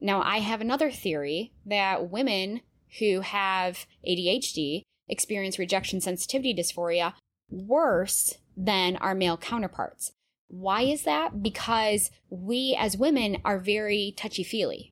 Now, 0.00 0.22
I 0.22 0.38
have 0.38 0.60
another 0.60 0.90
theory 0.90 1.52
that 1.64 2.10
women 2.10 2.62
who 2.98 3.20
have 3.20 3.86
ADHD 4.06 4.82
experience 5.08 5.58
rejection 5.58 6.00
sensitivity 6.00 6.54
dysphoria 6.54 7.14
worse 7.50 8.38
than 8.56 8.96
our 8.96 9.14
male 9.14 9.36
counterparts. 9.36 10.12
Why 10.48 10.82
is 10.82 11.02
that? 11.02 11.42
Because 11.42 12.10
we 12.30 12.76
as 12.78 12.96
women 12.96 13.38
are 13.44 13.58
very 13.58 14.14
touchy 14.16 14.44
feely. 14.44 14.90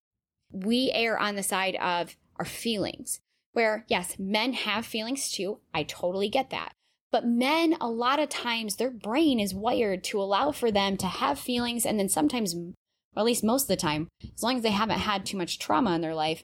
We 0.50 0.90
err 0.92 1.18
on 1.18 1.36
the 1.36 1.42
side 1.42 1.76
of 1.76 2.16
our 2.36 2.44
feelings, 2.44 3.20
where 3.52 3.84
yes, 3.88 4.16
men 4.18 4.52
have 4.52 4.84
feelings 4.86 5.30
too. 5.30 5.60
I 5.72 5.82
totally 5.82 6.28
get 6.28 6.50
that. 6.50 6.72
But 7.12 7.26
men, 7.26 7.76
a 7.78 7.88
lot 7.88 8.18
of 8.18 8.30
times, 8.30 8.76
their 8.76 8.90
brain 8.90 9.38
is 9.38 9.54
wired 9.54 10.02
to 10.04 10.20
allow 10.20 10.50
for 10.50 10.70
them 10.72 10.96
to 10.96 11.06
have 11.06 11.38
feelings 11.38 11.84
and 11.84 11.98
then 11.98 12.08
sometimes, 12.08 12.54
or 12.54 13.20
at 13.20 13.24
least 13.26 13.44
most 13.44 13.64
of 13.64 13.68
the 13.68 13.76
time, 13.76 14.08
as 14.34 14.42
long 14.42 14.56
as 14.56 14.62
they 14.62 14.70
haven't 14.70 15.00
had 15.00 15.26
too 15.26 15.36
much 15.36 15.58
trauma 15.58 15.94
in 15.94 16.00
their 16.00 16.14
life, 16.14 16.42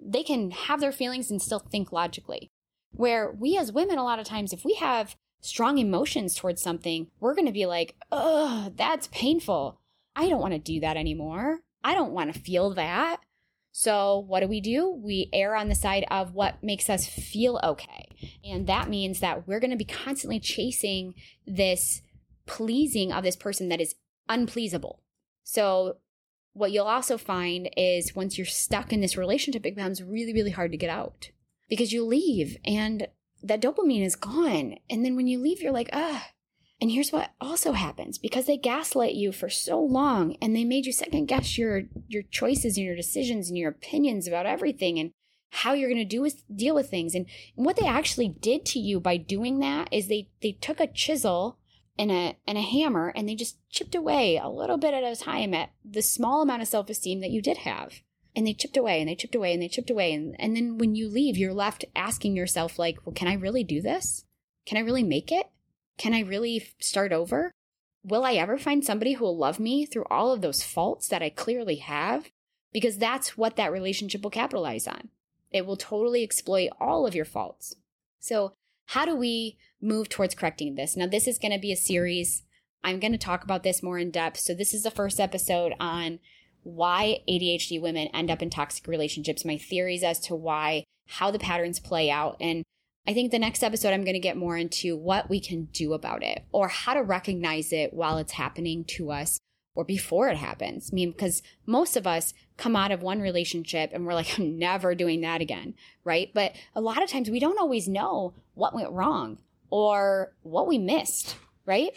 they 0.00 0.24
can 0.24 0.50
have 0.50 0.80
their 0.80 0.92
feelings 0.92 1.30
and 1.30 1.40
still 1.40 1.60
think 1.60 1.92
logically. 1.92 2.50
Where 2.90 3.30
we 3.30 3.56
as 3.56 3.72
women, 3.72 3.98
a 3.98 4.04
lot 4.04 4.18
of 4.18 4.26
times, 4.26 4.52
if 4.52 4.64
we 4.64 4.74
have 4.74 5.14
strong 5.40 5.78
emotions 5.78 6.34
towards 6.34 6.60
something, 6.60 7.06
we're 7.20 7.34
going 7.34 7.46
to 7.46 7.52
be 7.52 7.66
like, 7.66 7.94
ugh, 8.10 8.72
that's 8.76 9.08
painful. 9.12 9.78
I 10.16 10.28
don't 10.28 10.40
want 10.40 10.54
to 10.54 10.58
do 10.58 10.80
that 10.80 10.96
anymore. 10.96 11.60
I 11.84 11.94
don't 11.94 12.12
want 12.12 12.34
to 12.34 12.40
feel 12.40 12.74
that. 12.74 13.20
So, 13.72 14.18
what 14.26 14.40
do 14.40 14.48
we 14.48 14.60
do? 14.60 14.90
We 14.90 15.30
err 15.32 15.54
on 15.54 15.68
the 15.68 15.74
side 15.74 16.04
of 16.10 16.34
what 16.34 16.62
makes 16.62 16.90
us 16.90 17.06
feel 17.06 17.60
okay. 17.62 18.08
And 18.44 18.66
that 18.66 18.88
means 18.88 19.20
that 19.20 19.46
we're 19.46 19.60
going 19.60 19.70
to 19.70 19.76
be 19.76 19.84
constantly 19.84 20.40
chasing 20.40 21.14
this 21.46 22.02
pleasing 22.46 23.12
of 23.12 23.22
this 23.22 23.36
person 23.36 23.68
that 23.68 23.80
is 23.80 23.94
unpleasable. 24.28 24.98
So, 25.44 25.98
what 26.52 26.72
you'll 26.72 26.86
also 26.86 27.16
find 27.16 27.70
is 27.76 28.14
once 28.14 28.36
you're 28.36 28.46
stuck 28.46 28.92
in 28.92 29.00
this 29.00 29.16
relationship, 29.16 29.64
it 29.64 29.76
becomes 29.76 30.02
really, 30.02 30.32
really 30.32 30.50
hard 30.50 30.72
to 30.72 30.76
get 30.76 30.90
out 30.90 31.30
because 31.68 31.92
you 31.92 32.04
leave 32.04 32.56
and 32.64 33.06
that 33.42 33.62
dopamine 33.62 34.04
is 34.04 34.16
gone. 34.16 34.76
And 34.90 35.04
then 35.04 35.16
when 35.16 35.28
you 35.28 35.38
leave, 35.38 35.62
you're 35.62 35.72
like, 35.72 35.90
ah. 35.92 36.26
And 36.80 36.90
here's 36.90 37.12
what 37.12 37.32
also 37.40 37.72
happens. 37.72 38.16
Because 38.18 38.46
they 38.46 38.56
gaslight 38.56 39.14
you 39.14 39.32
for 39.32 39.50
so 39.50 39.80
long 39.80 40.36
and 40.40 40.56
they 40.56 40.64
made 40.64 40.86
you 40.86 40.92
second 40.92 41.26
guess 41.26 41.58
your 41.58 41.82
your 42.08 42.22
choices 42.22 42.76
and 42.76 42.86
your 42.86 42.96
decisions 42.96 43.48
and 43.48 43.58
your 43.58 43.70
opinions 43.70 44.26
about 44.26 44.46
everything 44.46 44.98
and 44.98 45.12
how 45.52 45.72
you're 45.72 45.90
going 45.90 45.98
to 45.98 46.04
do 46.04 46.22
with 46.22 46.42
deal 46.54 46.74
with 46.74 46.88
things. 46.88 47.14
And, 47.14 47.26
and 47.56 47.66
what 47.66 47.76
they 47.76 47.86
actually 47.86 48.28
did 48.28 48.64
to 48.66 48.78
you 48.78 49.00
by 49.00 49.16
doing 49.16 49.58
that 49.58 49.88
is 49.92 50.08
they 50.08 50.28
they 50.40 50.52
took 50.52 50.80
a 50.80 50.86
chisel 50.86 51.58
and 51.98 52.10
a 52.10 52.36
and 52.46 52.56
a 52.56 52.62
hammer 52.62 53.12
and 53.14 53.28
they 53.28 53.34
just 53.34 53.58
chipped 53.68 53.94
away 53.94 54.38
a 54.38 54.48
little 54.48 54.78
bit 54.78 54.94
at 54.94 55.04
a 55.04 55.16
time 55.16 55.52
at 55.52 55.70
the 55.84 56.02
small 56.02 56.40
amount 56.40 56.62
of 56.62 56.68
self-esteem 56.68 57.20
that 57.20 57.30
you 57.30 57.42
did 57.42 57.58
have. 57.58 58.00
And 58.34 58.46
they 58.46 58.54
chipped 58.54 58.76
away 58.76 59.00
and 59.00 59.08
they 59.08 59.16
chipped 59.16 59.34
away 59.34 59.52
and 59.52 59.60
they 59.60 59.68
chipped 59.68 59.90
away. 59.90 60.12
And, 60.12 60.36
and 60.38 60.56
then 60.56 60.78
when 60.78 60.94
you 60.94 61.08
leave 61.08 61.36
you're 61.36 61.52
left 61.52 61.84
asking 61.94 62.36
yourself 62.36 62.78
like 62.78 62.98
well 63.04 63.12
can 63.12 63.28
i 63.28 63.34
really 63.34 63.64
do 63.64 63.82
this? 63.82 64.24
Can 64.66 64.78
i 64.78 64.82
really 64.82 65.02
make 65.02 65.30
it 65.30 65.50
can 66.00 66.14
i 66.14 66.20
really 66.20 66.66
start 66.78 67.12
over? 67.12 67.52
Will 68.02 68.24
i 68.24 68.32
ever 68.32 68.56
find 68.56 68.82
somebody 68.82 69.12
who 69.12 69.24
will 69.24 69.36
love 69.36 69.60
me 69.60 69.84
through 69.84 70.06
all 70.10 70.32
of 70.32 70.40
those 70.40 70.62
faults 70.62 71.06
that 71.08 71.22
i 71.22 71.28
clearly 71.28 71.76
have? 71.76 72.30
Because 72.72 72.96
that's 72.96 73.36
what 73.36 73.56
that 73.56 73.70
relationship 73.70 74.22
will 74.22 74.30
capitalize 74.30 74.88
on. 74.88 75.10
It 75.52 75.66
will 75.66 75.76
totally 75.76 76.22
exploit 76.22 76.70
all 76.80 77.06
of 77.06 77.14
your 77.14 77.26
faults. 77.26 77.76
So 78.18 78.54
how 78.86 79.04
do 79.04 79.14
we 79.14 79.58
move 79.82 80.08
towards 80.08 80.34
correcting 80.34 80.74
this? 80.74 80.96
Now 80.96 81.06
this 81.06 81.28
is 81.28 81.38
going 81.38 81.52
to 81.52 81.58
be 81.58 81.72
a 81.72 81.76
series. 81.76 82.44
I'm 82.82 82.98
going 82.98 83.12
to 83.12 83.18
talk 83.18 83.44
about 83.44 83.62
this 83.62 83.82
more 83.82 83.98
in 83.98 84.10
depth. 84.10 84.38
So 84.38 84.54
this 84.54 84.72
is 84.72 84.84
the 84.84 84.90
first 84.90 85.20
episode 85.20 85.74
on 85.78 86.18
why 86.62 87.18
ADHD 87.28 87.78
women 87.78 88.08
end 88.14 88.30
up 88.30 88.40
in 88.40 88.48
toxic 88.48 88.86
relationships, 88.86 89.44
my 89.44 89.58
theories 89.58 90.02
as 90.02 90.18
to 90.20 90.34
why, 90.34 90.84
how 91.08 91.30
the 91.30 91.38
patterns 91.38 91.78
play 91.78 92.10
out. 92.10 92.38
And 92.40 92.64
I 93.06 93.14
think 93.14 93.30
the 93.30 93.38
next 93.38 93.62
episode, 93.62 93.92
I'm 93.92 94.04
going 94.04 94.14
to 94.14 94.20
get 94.20 94.36
more 94.36 94.56
into 94.56 94.96
what 94.96 95.30
we 95.30 95.40
can 95.40 95.64
do 95.72 95.94
about 95.94 96.22
it 96.22 96.44
or 96.52 96.68
how 96.68 96.94
to 96.94 97.02
recognize 97.02 97.72
it 97.72 97.92
while 97.92 98.18
it's 98.18 98.32
happening 98.32 98.84
to 98.84 99.10
us 99.10 99.38
or 99.74 99.84
before 99.84 100.28
it 100.28 100.36
happens. 100.36 100.90
I 100.92 100.94
mean, 100.94 101.12
because 101.12 101.42
most 101.66 101.96
of 101.96 102.06
us 102.06 102.34
come 102.56 102.76
out 102.76 102.92
of 102.92 103.02
one 103.02 103.20
relationship 103.20 103.90
and 103.92 104.06
we're 104.06 104.14
like, 104.14 104.34
I'm 104.38 104.58
never 104.58 104.94
doing 104.94 105.22
that 105.22 105.40
again, 105.40 105.74
right? 106.04 106.30
But 106.34 106.52
a 106.74 106.80
lot 106.80 107.02
of 107.02 107.08
times 107.08 107.30
we 107.30 107.40
don't 107.40 107.58
always 107.58 107.88
know 107.88 108.34
what 108.54 108.74
went 108.74 108.90
wrong 108.90 109.38
or 109.70 110.32
what 110.42 110.68
we 110.68 110.78
missed, 110.78 111.36
right? 111.64 111.90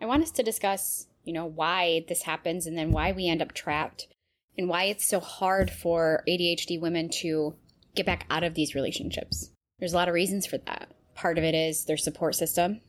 I 0.00 0.06
want 0.06 0.22
us 0.22 0.30
to 0.32 0.42
discuss 0.42 1.06
you 1.24 1.32
know, 1.32 1.46
why 1.46 2.04
this 2.08 2.22
happens 2.22 2.66
and 2.66 2.76
then 2.76 2.90
why 2.90 3.12
we 3.12 3.28
end 3.28 3.42
up 3.42 3.52
trapped 3.52 4.08
and 4.58 4.68
why 4.68 4.84
it's 4.84 5.06
so 5.06 5.20
hard 5.20 5.70
for 5.70 6.22
ADHD 6.28 6.80
women 6.80 7.08
to 7.08 7.54
get 7.94 8.06
back 8.06 8.26
out 8.30 8.42
of 8.42 8.54
these 8.54 8.74
relationships. 8.74 9.50
There's 9.82 9.94
a 9.94 9.96
lot 9.96 10.06
of 10.06 10.14
reasons 10.14 10.46
for 10.46 10.58
that. 10.58 10.92
Part 11.16 11.38
of 11.38 11.42
it 11.42 11.56
is 11.56 11.86
their 11.86 11.96
support 11.96 12.36
system. 12.36 12.82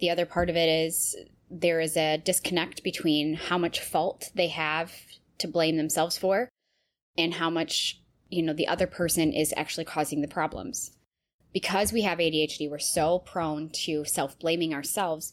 The 0.00 0.10
other 0.10 0.26
part 0.26 0.50
of 0.50 0.56
it 0.56 0.68
is 0.68 1.16
there 1.50 1.80
is 1.80 1.96
a 1.96 2.18
disconnect 2.18 2.84
between 2.84 3.32
how 3.32 3.56
much 3.56 3.80
fault 3.80 4.28
they 4.34 4.48
have 4.48 4.92
to 5.38 5.48
blame 5.48 5.78
themselves 5.78 6.18
for 6.18 6.50
and 7.16 7.32
how 7.32 7.48
much, 7.48 8.02
you 8.28 8.42
know, 8.42 8.52
the 8.52 8.68
other 8.68 8.86
person 8.86 9.32
is 9.32 9.54
actually 9.56 9.86
causing 9.86 10.20
the 10.20 10.28
problems. 10.28 10.90
Because 11.54 11.90
we 11.90 12.02
have 12.02 12.18
ADHD, 12.18 12.68
we're 12.70 12.78
so 12.78 13.20
prone 13.20 13.70
to 13.86 14.04
self 14.04 14.38
blaming 14.38 14.74
ourselves 14.74 15.32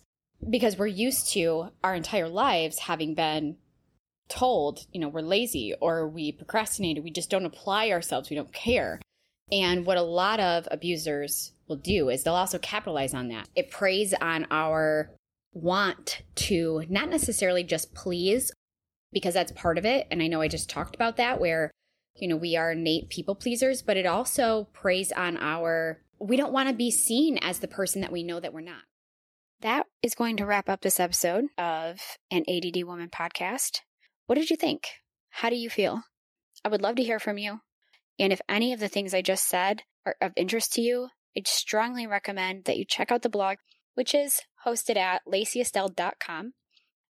because 0.50 0.78
we're 0.78 0.88
used 0.88 1.34
to 1.34 1.72
our 1.84 1.96
entire 1.96 2.30
lives 2.30 2.80
having 2.80 3.14
been 3.14 3.58
told, 4.30 4.86
you 4.94 5.02
know, 5.02 5.10
we're 5.10 5.20
lazy 5.20 5.74
or 5.82 6.08
we 6.08 6.32
procrastinate, 6.32 7.04
we 7.04 7.12
just 7.12 7.30
don't 7.30 7.44
apply 7.44 7.90
ourselves, 7.90 8.30
we 8.30 8.38
don't 8.38 8.54
care. 8.54 9.02
And 9.52 9.86
what 9.86 9.98
a 9.98 10.02
lot 10.02 10.40
of 10.40 10.68
abusers 10.72 11.54
will 11.68 11.78
do 11.78 12.10
is 12.10 12.24
they'll 12.24 12.34
also 12.34 12.60
capitalize 12.60 13.14
on 13.14 13.30
that. 13.30 13.48
It 13.56 13.72
preys 13.72 14.14
on 14.20 14.46
our 14.52 15.12
want 15.54 16.22
to 16.36 16.84
not 16.90 17.10
necessarily 17.10 17.64
just 17.64 17.94
please, 17.94 18.52
because 19.12 19.34
that's 19.34 19.52
part 19.54 19.78
of 19.78 19.86
it. 19.86 20.08
And 20.12 20.22
I 20.22 20.28
know 20.28 20.42
I 20.42 20.48
just 20.48 20.70
talked 20.70 20.96
about 20.96 21.18
that, 21.18 21.40
where, 21.40 21.72
you 22.16 22.28
know, 22.28 22.36
we 22.36 22.56
are 22.58 22.74
innate 22.74 23.10
people 23.10 23.36
pleasers, 23.36 23.82
but 23.82 23.98
it 23.98 24.06
also 24.06 24.68
preys 24.74 25.12
on 25.12 25.38
our, 25.38 26.02
we 26.20 26.36
don't 26.36 26.54
want 26.54 26.68
to 26.70 26.76
be 26.76 26.92
seen 26.92 27.38
as 27.38 27.60
the 27.60 27.68
person 27.68 28.02
that 28.02 28.12
we 28.12 28.24
know 28.24 28.40
that 28.40 28.54
we're 28.54 28.62
not. 28.62 28.84
That 29.62 29.88
is 30.04 30.14
going 30.14 30.38
to 30.38 30.46
wrap 30.46 30.70
up 30.70 30.82
this 30.82 31.00
episode 31.00 31.46
of 31.58 32.00
an 32.30 32.44
ADD 32.48 32.84
Woman 32.84 33.10
podcast. 33.10 33.80
What 34.26 34.36
did 34.36 34.50
you 34.50 34.58
think? 34.58 34.88
How 35.30 35.50
do 35.50 35.56
you 35.56 35.70
feel? 35.70 36.04
I 36.66 36.70
would 36.70 36.82
love 36.82 36.98
to 36.98 37.04
hear 37.04 37.20
from 37.20 37.38
you. 37.38 37.62
And 38.20 38.34
if 38.34 38.42
any 38.50 38.74
of 38.74 38.80
the 38.80 38.88
things 38.88 39.14
I 39.14 39.22
just 39.22 39.48
said 39.48 39.84
are 40.06 40.16
of 40.22 40.34
interest 40.36 40.74
to 40.74 40.82
you, 40.82 41.10
I'd 41.36 41.48
strongly 41.48 42.08
recommend 42.08 42.66
that 42.66 42.78
you 42.78 42.86
check 42.86 43.12
out 43.12 43.22
the 43.22 43.30
blog, 43.30 43.58
which 43.94 44.16
is 44.16 44.42
hosted 44.66 44.98
at 44.98 45.22
lacyestelle.com. 45.28 46.54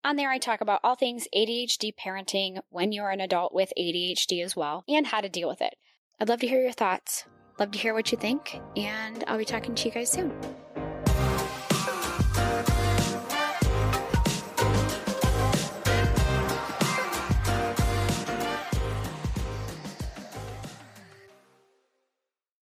On 0.03 0.15
there, 0.15 0.29
I 0.29 0.37
talk 0.37 0.61
about 0.61 0.81
all 0.83 0.95
things 0.95 1.27
ADHD 1.35 1.93
parenting 1.95 2.59
when 2.69 2.91
you're 2.91 3.09
an 3.09 3.21
adult 3.21 3.53
with 3.53 3.73
ADHD 3.77 4.43
as 4.43 4.55
well, 4.55 4.83
and 4.87 5.07
how 5.07 5.21
to 5.21 5.29
deal 5.29 5.47
with 5.47 5.61
it. 5.61 5.75
I'd 6.19 6.29
love 6.29 6.41
to 6.41 6.47
hear 6.47 6.61
your 6.61 6.71
thoughts, 6.71 7.25
love 7.59 7.71
to 7.71 7.79
hear 7.79 7.93
what 7.93 8.11
you 8.11 8.17
think, 8.17 8.59
and 8.75 9.23
I'll 9.27 9.37
be 9.37 9.45
talking 9.45 9.75
to 9.75 9.87
you 9.87 9.93
guys 9.93 10.11
soon. 10.11 10.31